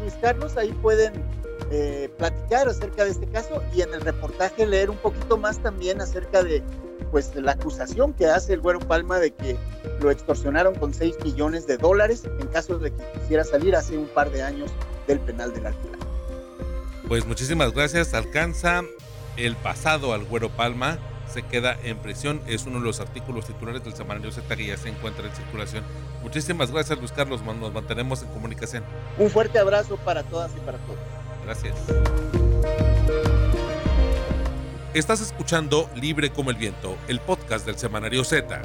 [0.58, 1.14] ahí pueden
[1.72, 6.00] eh, platicar acerca de este caso y en el reportaje leer un poquito más también
[6.00, 6.62] acerca de
[7.12, 9.58] pues la acusación que hace el Güero Palma de que
[10.00, 14.08] lo extorsionaron con 6 millones de dólares en caso de que quisiera salir hace un
[14.08, 14.72] par de años
[15.08, 16.00] del penal del Alquiler.
[17.08, 18.14] Pues muchísimas gracias.
[18.14, 18.84] Alcanza
[19.38, 20.98] el pasado al Güero Palma.
[21.32, 22.42] Se queda en prisión.
[22.48, 25.84] Es uno de los artículos titulares del semanario Z que ya se encuentra en circulación.
[26.24, 27.42] Muchísimas gracias, Luis Carlos.
[27.44, 28.84] Nos mantenemos en comunicación.
[29.18, 31.15] Un fuerte abrazo para todas y para todos.
[31.46, 31.76] Gracias.
[34.96, 38.62] Estás escuchando Libre como el Viento, el podcast del Semanario Z.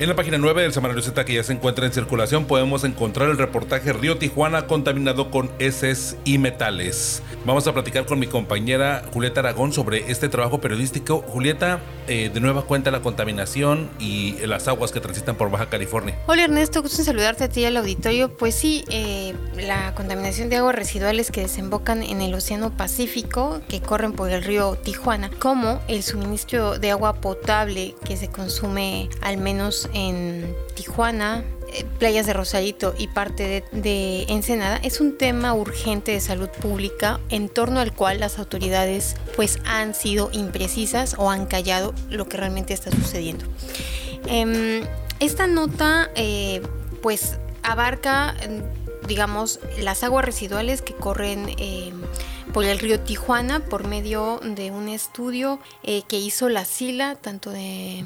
[0.00, 3.30] En la página 9 del Semanario Z que ya se encuentra en circulación podemos encontrar
[3.30, 7.20] el reportaje Río Tijuana contaminado con heces y metales.
[7.44, 11.24] Vamos a platicar con mi compañera Julieta Aragón sobre este trabajo periodístico.
[11.26, 16.16] Julieta, eh, de nueva cuenta la contaminación y las aguas que transitan por Baja California.
[16.28, 18.36] Hola Ernesto, gusto en saludarte a ti y al auditorio.
[18.36, 23.80] Pues sí, eh, la contaminación de aguas residuales que desembocan en el Océano Pacífico, que
[23.80, 29.38] corren por el río Tijuana, como el suministro de agua potable que se consume al
[29.38, 36.12] menos en Tijuana, eh, playas de Rosarito y parte de, Ensenada es un tema urgente
[36.12, 41.46] de salud pública en torno al cual las autoridades pues han sido imprecisas o han
[41.46, 43.44] callado lo que realmente está sucediendo.
[44.26, 44.82] Em,
[45.20, 46.62] esta nota eh,
[47.02, 48.34] pues abarca
[49.06, 52.02] digamos las aguas residuales que corren em,
[52.52, 57.50] por el río Tijuana por medio de un estudio eh, que hizo la SILA tanto
[57.50, 58.04] de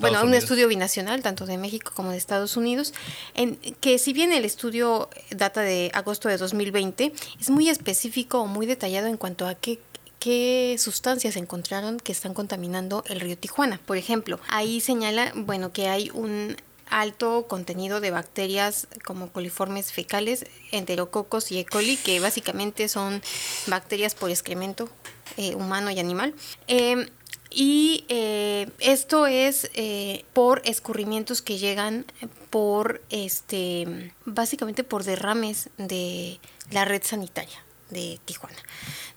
[0.00, 2.92] bueno, un estudio binacional, tanto de México como de Estados Unidos,
[3.34, 8.46] en que si bien el estudio data de agosto de 2020, es muy específico o
[8.46, 9.78] muy detallado en cuanto a qué
[10.18, 13.80] qué sustancias encontraron que están contaminando el río Tijuana.
[13.86, 16.56] Por ejemplo, ahí señala, bueno, que hay un
[16.90, 21.64] alto contenido de bacterias como coliformes fecales, enterococos y E.
[21.64, 23.22] coli, que básicamente son
[23.66, 24.88] bacterias por excremento
[25.36, 26.34] eh, humano y animal.
[26.66, 27.08] Eh,
[27.52, 32.04] y eh, esto es eh, por escurrimientos que llegan
[32.50, 36.38] por, este, básicamente por derrames de
[36.70, 38.58] la red sanitaria de Tijuana.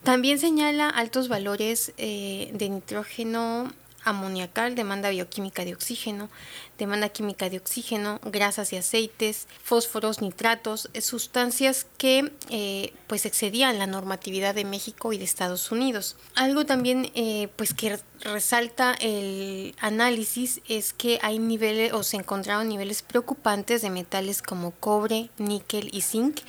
[0.03, 3.71] También señala altos valores de nitrógeno
[4.03, 6.29] amoniacal, demanda bioquímica de oxígeno,
[6.77, 13.79] demanda química de oxígeno, grasas y aceites, fósforos, nitratos, eh, sustancias que eh, pues excedían
[13.79, 16.15] la normatividad de México y de Estados Unidos.
[16.35, 22.69] Algo también eh, pues que resalta el análisis es que hay niveles o se encontraron
[22.69, 26.39] niveles preocupantes de metales como cobre, níquel y zinc,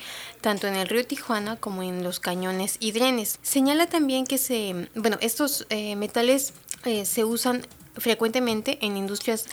[0.41, 3.39] tanto en el río Tijuana como en los cañones y drenes.
[3.41, 6.53] Señala también que se, bueno, estos metales
[7.03, 7.65] se usan
[7.97, 9.45] frecuentemente en industrias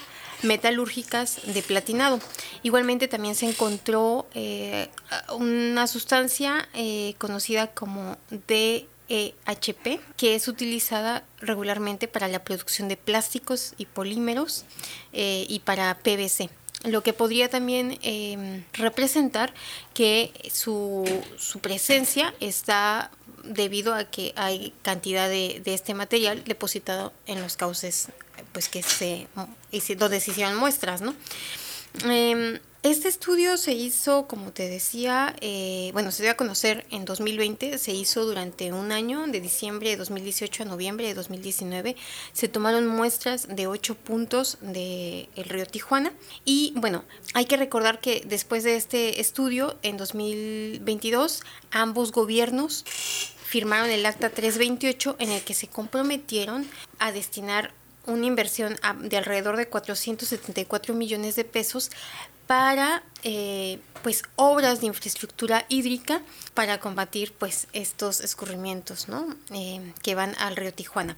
[0.42, 2.20] metalúrgicas de platinado.
[2.62, 4.88] Igualmente también se encontró eh,
[5.34, 8.16] una sustancia eh, conocida como
[8.48, 14.64] DEHP, que es utilizada regularmente para la producción de plásticos y polímeros
[15.12, 16.50] eh, y para PVC
[16.84, 17.96] lo que podría también
[18.72, 19.54] representar
[19.94, 21.04] que su,
[21.38, 23.12] su, presencia está
[23.44, 28.08] debido a que hay cantidad de, de este material depositado en los cauces
[28.52, 29.28] pues que se,
[29.96, 31.14] donde se hicieron muestras, ¿no?
[32.04, 37.04] Em, este estudio se hizo, como te decía, eh, bueno, se dio a conocer en
[37.04, 41.94] 2020, se hizo durante un año, de diciembre de 2018 a noviembre de 2019.
[42.32, 46.12] Se tomaron muestras de ocho puntos del el río Tijuana.
[46.44, 47.04] Y bueno,
[47.34, 52.84] hay que recordar que después de este estudio, en 2022, ambos gobiernos
[53.44, 56.66] firmaron el Acta 328 en el que se comprometieron
[56.98, 57.74] a destinar
[58.06, 61.90] una inversión de alrededor de 474 millones de pesos
[62.46, 66.22] para eh, pues obras de infraestructura hídrica
[66.54, 69.26] para combatir pues estos escurrimientos ¿no?
[69.50, 71.16] Eh, que van al río Tijuana.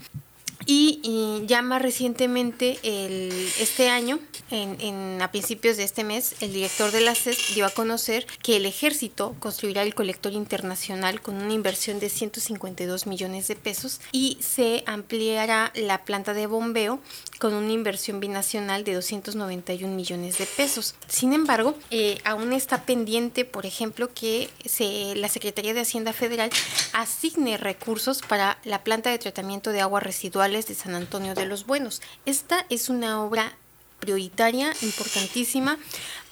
[0.66, 4.18] Y, ya más recientemente, el, este año,
[4.50, 8.56] en, a principios de este mes, el director de la CES dio a conocer que
[8.56, 14.38] el ejército construirá el colector internacional con una inversión de 152 millones de pesos y
[14.40, 17.00] se ampliará la planta de bombeo
[17.45, 20.95] con una inversión binacional de 291 millones de pesos.
[21.09, 26.49] Sin embargo, eh, aún está pendiente, por ejemplo, que se, la Secretaría de Hacienda Federal
[26.95, 31.66] asigne recursos para la planta de tratamiento de aguas residuales de San Antonio de los
[31.66, 32.01] Buenos.
[32.24, 33.59] Esta es una obra
[34.01, 35.78] prioritaria, importantísima,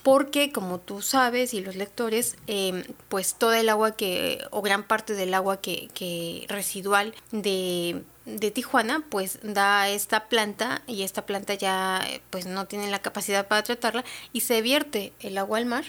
[0.03, 4.83] porque como tú sabes y los lectores, em, pues toda el agua que, o gran
[4.83, 11.27] parte del agua que, que residual de, de, Tijuana, pues da esta planta y esta
[11.27, 15.67] planta ya pues no tiene la capacidad para tratarla y se vierte el agua al
[15.67, 15.85] mar.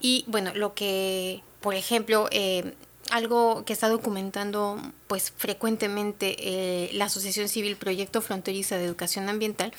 [0.00, 2.74] Y bueno, lo que, por ejemplo, eh,
[3.10, 9.72] algo que está documentando pues frecuentemente eh, la Asociación Civil Proyecto Fronteriza de Educación Ambiental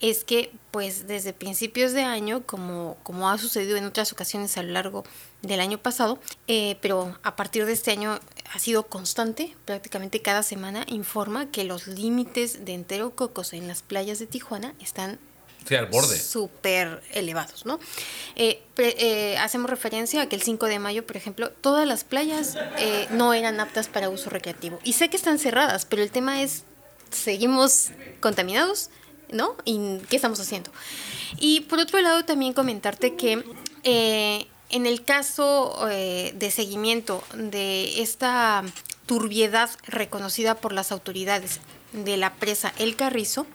[0.00, 4.62] es que pues desde principios de año, como, como ha sucedido en otras ocasiones a
[4.62, 5.04] lo largo
[5.42, 8.18] del año pasado, eh, pero a partir de este año
[8.52, 14.18] ha sido constante, prácticamente cada semana informa que los límites de enterococos en las playas
[14.18, 15.18] de Tijuana están
[15.68, 16.18] Sí, al borde.
[16.18, 17.78] Súper elevados, ¿no?
[18.36, 22.56] Eh, eh, hacemos referencia a que el 5 de mayo, por ejemplo, todas las playas
[22.78, 24.78] eh, no eran aptas para uso recreativo.
[24.82, 26.64] Y sé que están cerradas, pero el tema es,
[27.10, 27.90] seguimos
[28.20, 28.88] contaminados,
[29.32, 29.54] ¿no?
[29.64, 30.70] ¿Y qué estamos haciendo?
[31.38, 33.44] Y por otro lado, también comentarte que
[34.70, 38.62] en el caso de seguimiento de esta
[39.06, 41.60] turbiedad reconocida por las autoridades
[41.92, 43.46] de la presa El Carrizo,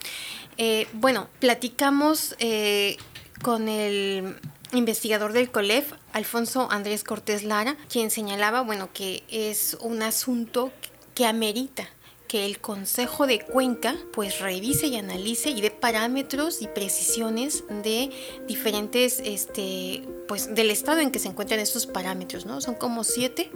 [0.58, 2.98] eh, bueno, platicamos eh,
[3.42, 4.36] con el
[4.74, 10.72] investigador del COLEF, Alfonso Andrés Cortés Lara, quien señalaba, bueno, que es un asunto
[11.16, 11.88] que amerita
[12.34, 18.10] que el Consejo de Cuenca pues revise y analice y dé parámetros y precisiones de
[18.48, 22.60] diferentes, este, pues del estado en que se encuentran estos parámetros, ¿no?
[22.60, 23.52] Son como siete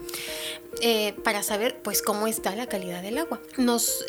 [0.83, 3.41] eh, para saber pues cómo está la calidad del agua.
[3.57, 4.05] Nos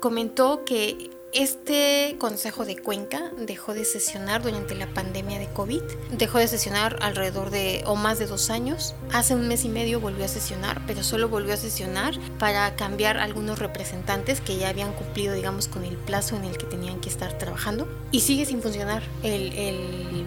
[0.00, 5.82] comentó que este Consejo de Cuenca dejó de sesionar durante la pandemia de COVID.
[6.12, 8.94] Dejó de sesionar alrededor de o más de dos años.
[9.12, 13.18] Hace un mes y medio volvió a sesionar, pero solo volvió a sesionar para cambiar
[13.18, 17.08] algunos representantes que ya habían cumplido, digamos, con el plazo en el que tenían que
[17.08, 17.88] estar trabajando.
[18.12, 20.26] Y sigue sin funcionar el,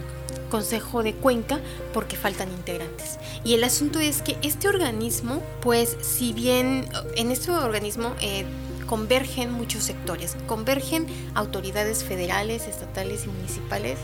[0.50, 1.60] Consejo de Cuenca
[1.93, 3.20] porque faltan integrantes.
[3.43, 8.45] Y el asunto es que este organismo, pues si bien en este organismo eh,
[8.90, 14.00] convergen muchos sectores, convergen autoridades federales, estatales y municipales,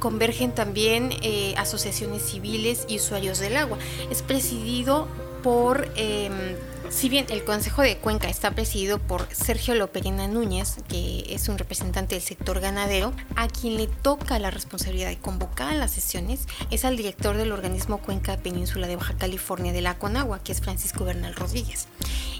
[0.00, 3.78] convergen también eh, asociaciones civiles y usuarios del agua.
[4.10, 5.08] Es presidido
[5.42, 6.56] por em,
[6.90, 11.56] si bien el Consejo de Cuenca está presidido por Sergio Loperina Núñez, que es un
[11.56, 16.84] representante del sector ganadero, a quien le toca la responsabilidad de convocar las sesiones es
[16.84, 21.06] al director del organismo Cuenca Península de Baja California de la Conagua, que es Francisco
[21.06, 21.88] Bernal Rodríguez.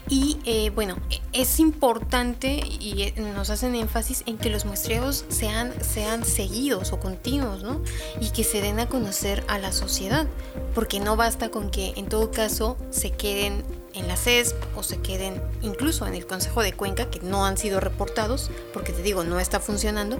[0.07, 0.95] Y eh, bueno,
[1.33, 6.99] es importante y eh, nos hacen énfasis en que los muestreos sean, sean seguidos o
[6.99, 7.81] continuos, ¿no?
[8.19, 10.27] Y que se den a conocer a la sociedad,
[10.73, 14.97] porque no basta con que en todo caso se queden en la CESP o se
[14.97, 19.23] queden incluso en el Consejo de Cuenca, que no han sido reportados, porque te digo,
[19.23, 20.19] no está funcionando,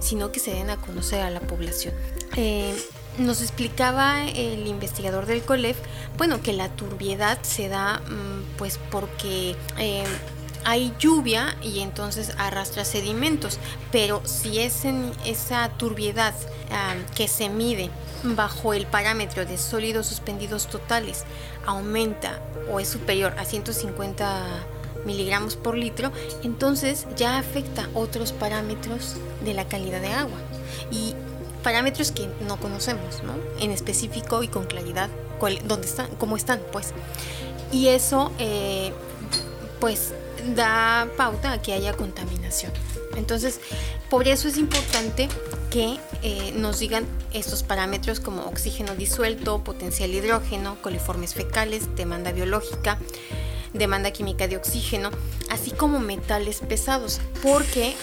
[0.00, 1.94] sino que se den a conocer a la población.
[2.36, 2.74] Eh,
[3.18, 5.78] nos explicaba el investigador del COLEF,
[6.16, 9.56] bueno, que la turbiedad se da mm, pues porque...
[9.78, 10.04] Eh,
[10.64, 13.58] hay lluvia y entonces arrastra sedimentos,
[13.90, 16.34] pero si es en esa turbiedad
[16.70, 17.90] ah, que se mide
[18.22, 21.24] bajo el parámetro de sólidos suspendidos totales
[21.66, 22.38] aumenta
[22.70, 24.66] o es superior a 150
[25.06, 30.36] miligramos por litro, entonces ya afecta otros parámetros de la calidad de agua.
[30.90, 31.14] Y
[31.60, 33.34] parámetros que no conocemos, ¿no?
[33.62, 35.08] En específico y con claridad
[35.66, 36.92] dónde están, cómo están, pues.
[37.72, 38.92] Y eso, eh,
[39.80, 40.12] pues,
[40.54, 42.72] da pauta a que haya contaminación.
[43.16, 43.60] Entonces,
[44.08, 45.28] por eso es importante
[45.70, 52.98] que eh, nos digan estos parámetros como oxígeno disuelto, potencial hidrógeno, coliformes fecales, demanda biológica,
[53.72, 55.10] demanda química de oxígeno,
[55.48, 57.94] así como metales pesados, porque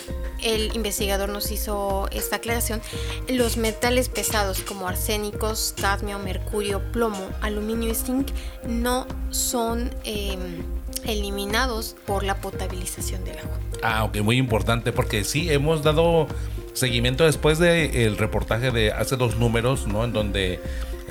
[0.44, 2.82] el investigador nos hizo esta aclaración,
[3.30, 8.30] los metales pesados como arsénicos, cadmio, mercurio, plomo, aluminio y zinc
[8.68, 9.92] no son...
[10.04, 10.64] Em,
[11.06, 13.60] eliminados por la potabilización del agua.
[13.82, 16.28] Ah, ok, muy importante porque sí, hemos dado
[16.74, 20.04] seguimiento después del reportaje de hace dos números, ¿no?
[20.04, 20.60] En donde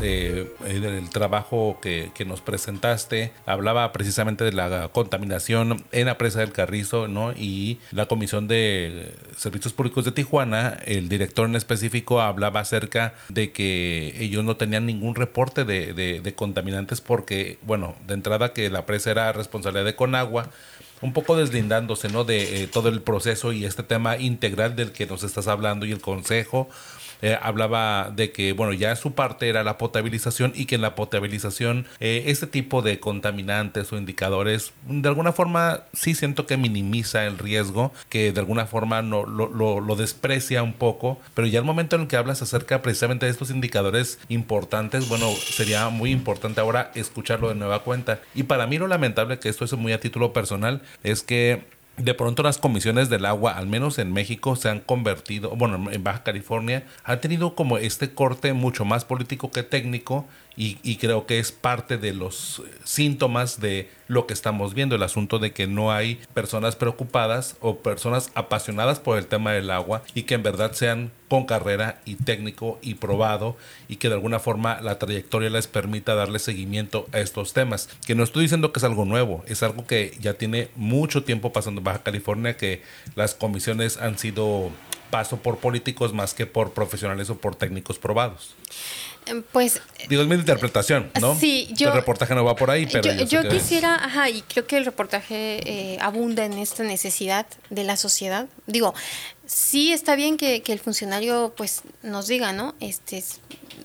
[0.03, 6.53] eh, el trabajo que, nos presentaste hablaba precisamente de la contaminación en la presa del
[6.53, 7.33] Carrizo, ¿no?
[7.33, 13.53] Y la Comisión de Servicios Públicos de Tijuana, el director en específico hablaba acerca de
[13.53, 18.87] que ellos no tenían ningún reporte de, de contaminantes porque, bueno, de entrada que la
[18.87, 20.51] presa era responsabilidad de Conagua,
[21.03, 22.25] un poco deslindándose, ¿no?
[22.25, 25.93] De eh, todo el proceso y este tema integral del que nos estás hablando y
[25.93, 26.69] el consejo.
[27.27, 30.95] Eh, hablaba de que, bueno, ya su parte era la potabilización y que en la
[30.95, 37.27] potabilización eh, este tipo de contaminantes o indicadores de alguna forma sí siento que minimiza
[37.27, 39.49] el riesgo, que de alguna forma no, lo,
[39.81, 43.33] lo, desprecia un poco, pero ya el momento en el que hablas acerca precisamente de
[43.33, 48.21] estos indicadores importantes, bueno, sería muy importante ahora escucharlo de nueva cuenta.
[48.37, 51.65] Y para mí lo lamentable, que esto es muy a título personal, es que
[51.97, 56.05] de pronto las comisiones del agua, al menos en México, se han convertido, bueno, en
[56.05, 60.27] Baja California, ha tenido como este corte mucho más político que técnico
[60.57, 65.39] y, creo que es parte de los síntomas de lo que estamos viendo, el asunto
[65.39, 70.23] de que no hay personas preocupadas o personas apasionadas por el tema del agua y
[70.23, 73.57] que en verdad sean con carrera y técnico y probado
[73.89, 77.89] y que de alguna forma la trayectoria les permita darle seguimiento a estos temas.
[78.07, 81.53] Que no estoy diciendo que es algo nuevo, es algo que ya tiene mucho tiempo
[81.53, 82.83] pasando en Baja California, que
[83.15, 84.71] las comisiones han sido
[85.11, 88.55] paso por políticos más que por profesionales o por técnicos probados.
[89.53, 89.81] Pues.
[90.09, 91.35] Digo, es mi interpretación, ¿no?
[91.35, 91.89] Sí, yo.
[91.89, 93.13] El reportaje no va por ahí, pero.
[93.25, 97.97] Yo, quisiera, ajá, y creo que el reportaje eh, abunda en esta necesidad de la
[97.97, 98.47] sociedad.
[98.67, 98.95] Digo,
[99.45, 102.75] sí está bien que, el funcionario, pues, nos diga, ¿no?
[102.79, 103.25] Este,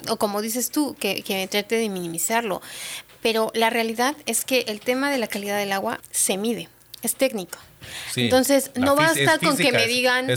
[0.09, 2.61] o como dices tú, que, que trate de minimizarlo.
[3.24, 6.69] Pero la realidad es que el tema de la calidad del agua se mide,
[7.01, 7.57] es técnico.
[8.15, 10.27] Entonces, no basta con que me digan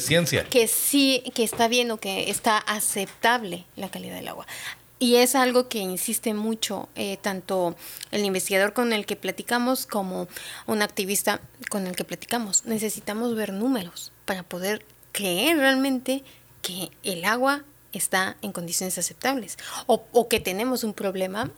[0.51, 4.47] que sí, que está bien o que está aceptable la calidad del agua.
[4.99, 7.77] Y es algo que insiste mucho eh, tanto
[8.11, 10.29] el investigador con el que platicamos como
[10.67, 12.65] un activista con el que platicamos.
[12.65, 16.23] Necesitamos ver números para poder creer realmente
[16.63, 21.51] que el agua está en condiciones aceptables o, o que tenemos un problema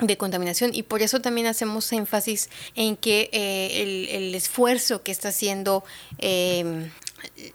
[0.00, 5.28] de contaminación y por eso también hacemos énfasis en que eh, el, esfuerzo que está
[5.28, 5.84] haciendo
[6.18, 6.90] eh,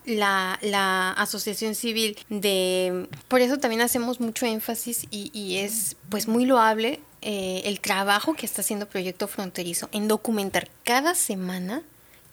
[0.05, 6.99] la, asociación civil de por eso también hacemos mucho énfasis y, es pues muy loable
[7.21, 11.83] eh, el trabajo que está haciendo Proyecto Fronterizo en documentar cada semana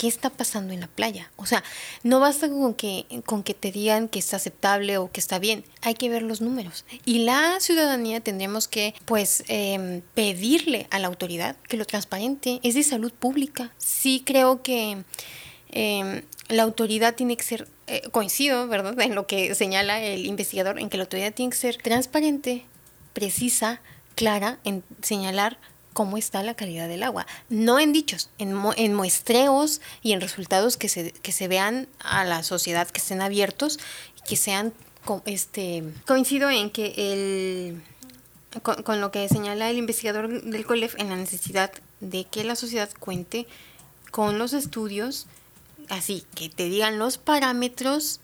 [0.00, 1.30] qué está pasando en la playa.
[1.36, 1.62] O sea,
[2.04, 5.62] no basta con que, con que te digan que está aceptable o que está bien,
[5.82, 6.86] hay que ver los números.
[7.04, 12.60] Y la ciudadanía tendríamos que, pues, em, pedirle a la autoridad que lo transparente.
[12.62, 13.72] Es de salud pública.
[13.76, 15.04] Sí creo que
[15.72, 20.80] em, la autoridad tiene que ser, eh, coincido, ¿verdad?, en lo que señala el investigador,
[20.80, 22.64] en que la autoridad tiene que ser transparente,
[23.12, 23.82] precisa,
[24.14, 25.58] clara, en señalar
[25.92, 27.26] cómo está la calidad del agua.
[27.48, 32.24] No en dichos, en, en muestreos y en resultados que se, que se vean a
[32.24, 33.78] la sociedad, que estén abiertos
[34.26, 34.72] que sean...
[35.24, 37.82] Este, coincido en que el,
[38.62, 42.90] con, lo que señala el investigador del COLEF en la necesidad de que la sociedad
[42.98, 43.46] cuente
[44.10, 45.26] con los estudios,
[45.88, 48.20] así que te digan los parámetros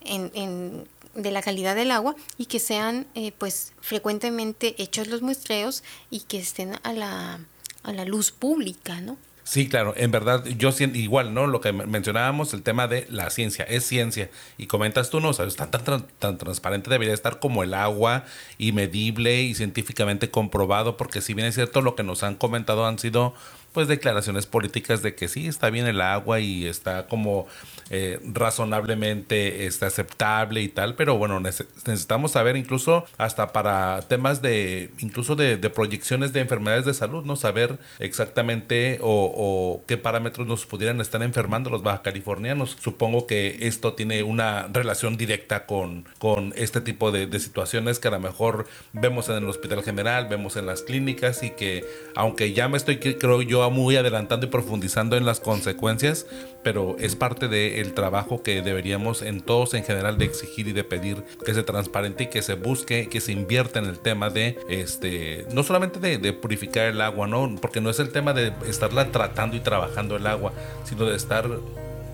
[0.00, 0.88] en, en
[1.18, 6.20] de la calidad del agua y que sean eh, pues frecuentemente hechos los muestreos y
[6.20, 7.40] que estén a la,
[7.82, 9.18] a la luz pública, ¿no?
[9.48, 11.46] Sí, claro, en verdad, yo siento igual, ¿no?
[11.46, 14.30] Lo que mencionábamos, el tema de la ciencia, es ciencia.
[14.58, 15.32] Y comentas tú, ¿no?
[15.32, 18.26] sabes tan, tan, tan transparente debería estar como el agua
[18.58, 22.84] y medible y científicamente comprobado, porque si bien es cierto, lo que nos han comentado
[22.86, 23.32] han sido
[23.72, 27.46] pues declaraciones políticas de que sí está bien el agua y está como
[27.90, 34.90] eh, razonablemente está aceptable y tal, pero bueno, necesitamos saber incluso hasta para temas de,
[34.98, 37.36] incluso de, proyecciones de enfermedades de salud, ¿no?
[37.36, 42.76] Saber exactamente o, qué parámetros nos pudieran estar enfermando los baja californianos.
[42.80, 48.08] Supongo que esto tiene una relación directa con, con este tipo de, de situaciones que
[48.08, 51.84] a lo mejor vemos en el hospital general, vemos en las clínicas y que
[52.14, 56.26] aunque ya me estoy, creo yo, muy adelantando y profundizando en las consecuencias,
[56.68, 60.84] pero es parte del trabajo que deberíamos en todos en general de exigir y de
[60.84, 64.58] pedir que se transparente y que se busque, que se invierta en el tema de,
[64.68, 67.56] este, no solamente de, purificar el agua, ¿no?
[67.58, 70.52] Porque no es el tema de estarla tratando y trabajando el agua,
[70.84, 71.48] sino de estar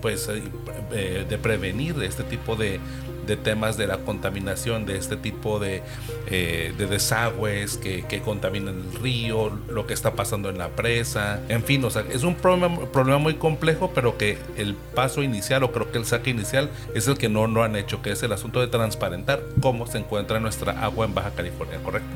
[0.05, 0.43] pues eh,
[0.91, 2.79] eh, de prevenir este tipo de,
[3.25, 5.81] de temas de la contaminación, de este tipo de,
[6.27, 11.41] eh, de desagües que, que, contaminan el río, lo que está pasando en la presa,
[11.49, 15.63] en fin, o sea, es un problema, problema muy complejo, pero que el paso inicial,
[15.63, 18.21] o creo que el saque inicial, es el que no, no han hecho, que es
[18.21, 22.09] el asunto de transparentar cómo se encuentra nuestra agua en Baja California, ¿correcto?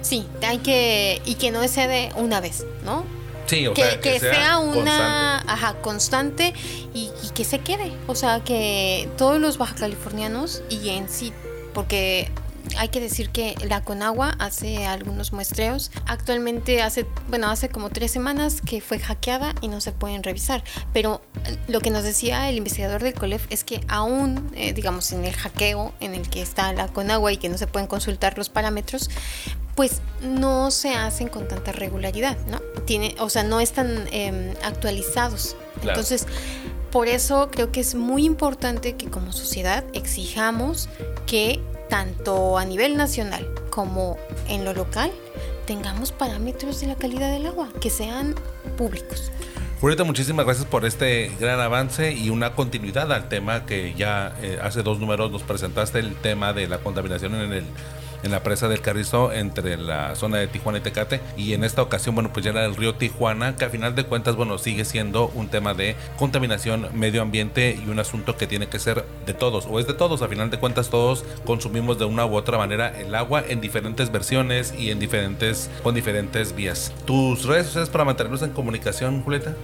[0.00, 3.04] Sí, hay que, y que no sea de una vez, ¿no?
[3.46, 6.54] Sí, o que, sea, que, sea, una constante, ajá, constante
[6.94, 7.92] y, que se quede.
[8.06, 11.32] O sea, que todos los baja californianos y en sí,
[11.72, 12.30] porque
[12.78, 15.90] hay que decir que la Conagua hace algunos muestreos.
[16.06, 20.62] Actualmente hace, bueno, hace como tres semanas que fue hackeada y no se pueden revisar.
[20.92, 25.12] Pero eh, lo que nos decía el investigador del COLEF es que aún, eh, digamos,
[25.12, 28.36] en el hackeo en el que está la Conagua y que no se pueden consultar
[28.36, 29.10] los parámetros,
[29.74, 32.60] pues no se hacen con tanta regularidad, ¿no?
[32.86, 35.54] Tiene, o sea, no están em, actualizados.
[35.82, 36.26] Entonces,
[36.90, 40.88] por eso creo que es muy importante que como sociedad exijamos
[41.26, 44.16] que tanto a nivel nacional como
[44.48, 45.10] en lo local
[45.66, 48.34] tengamos parámetros de la calidad del agua que sean
[48.76, 49.30] públicos.
[49.80, 54.58] Julieta, muchísimas gracias por este gran avance y una continuidad al tema que ya eh,
[54.62, 57.64] hace dos números nos presentaste, el tema de la contaminación en el
[58.22, 61.20] en la presa del Carrizo entre la zona de Tijuana y Tecate.
[61.36, 64.04] Y en esta ocasión bueno pues ya era el río Tijuana que a final de
[64.04, 68.68] cuentas bueno sigue siendo un tema de contaminación medio ambiente y un asunto que tiene
[68.68, 72.04] que ser de todos o es de todos a final de cuentas todos consumimos de
[72.04, 76.92] una u otra manera el agua en diferentes versiones y en diferentes con diferentes vías.
[77.04, 79.54] Tus redes sociales para mantenernos en comunicación Julieta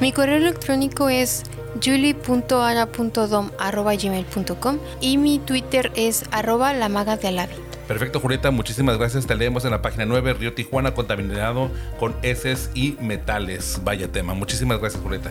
[0.00, 1.44] mi correo electrónico es
[1.82, 7.54] julie.ara.dom.gmail.com y mi Twitter es arroba la de Alavi.
[7.86, 9.26] Perfecto, Julieta, muchísimas gracias.
[9.26, 13.80] Te leemos en la página 9, Río Tijuana, contaminado con heces y metales.
[13.84, 14.34] Vaya tema.
[14.34, 15.30] Muchísimas gracias, Julieta.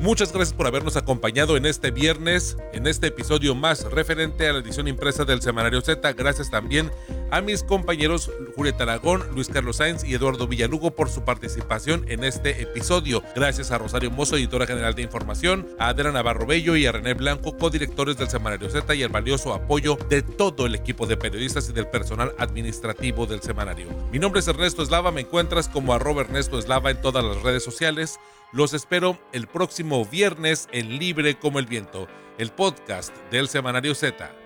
[0.00, 4.60] Muchas gracias por habernos acompañado en este viernes, en este episodio más referente a la
[4.60, 6.14] edición impresa del Semanario Z.
[6.14, 6.90] Gracias también
[7.30, 12.24] a mis compañeros Julieta Aragón, Luis Carlos Sáenz y Eduardo Villalugo por su participación en
[12.24, 13.22] este episodio.
[13.36, 17.12] Gracias a Rosario Mozo, editora general de información, a Adela Navarro Bello y a René
[17.12, 21.68] Blanco, codirectores del Semanario Z y el valioso apoyo de todo el equipo de periodistas
[21.68, 23.88] y del personal administrativo del semanario.
[24.10, 27.62] Mi nombre es Ernesto Eslava, me encuentras como arroba Ernesto Eslava en todas las redes
[27.62, 28.18] sociales.
[28.52, 34.39] Los espero el próximo viernes en Libre como el Viento, el podcast del Semanario Z.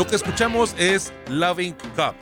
[0.00, 2.14] Lo que escuchamos es Loving Cup,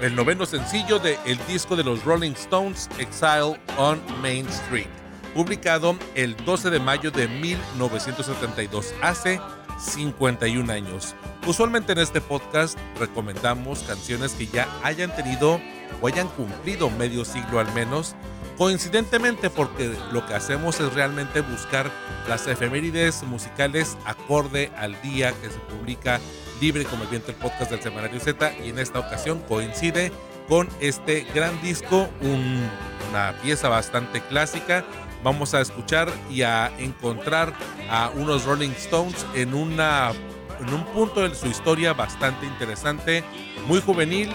[0.00, 4.88] el noveno sencillo del el disco de los Rolling Stones, Exile on Main Street,
[5.32, 9.40] publicado el 12 de mayo de 1972, hace
[9.78, 11.14] 51 años.
[11.46, 15.60] Usualmente en este podcast recomendamos canciones que ya hayan tenido
[16.00, 18.16] o hayan cumplido medio siglo al menos,
[18.58, 21.88] coincidentemente porque lo que hacemos es realmente buscar
[22.28, 26.18] las efemérides musicales acorde al día que se publica
[26.62, 30.12] libre como el viento el podcast del Semanario Z y en esta ocasión coincide
[30.48, 34.84] con este gran disco, una pieza bastante clásica.
[35.24, 37.52] Vamos a escuchar y a encontrar
[37.90, 40.12] a unos Rolling Stones en, una,
[40.60, 43.24] en un punto de su historia bastante interesante,
[43.66, 44.30] muy juvenil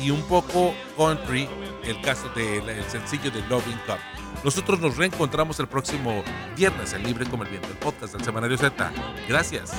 [0.00, 1.48] y un poco country,
[1.82, 3.98] el caso del sencillo de Loving Cup.
[4.44, 6.22] Nosotros nos reencontramos el próximo
[6.56, 8.92] viernes en Libre como el Viento, el podcast del Semanario Z.
[9.28, 9.72] Gracias.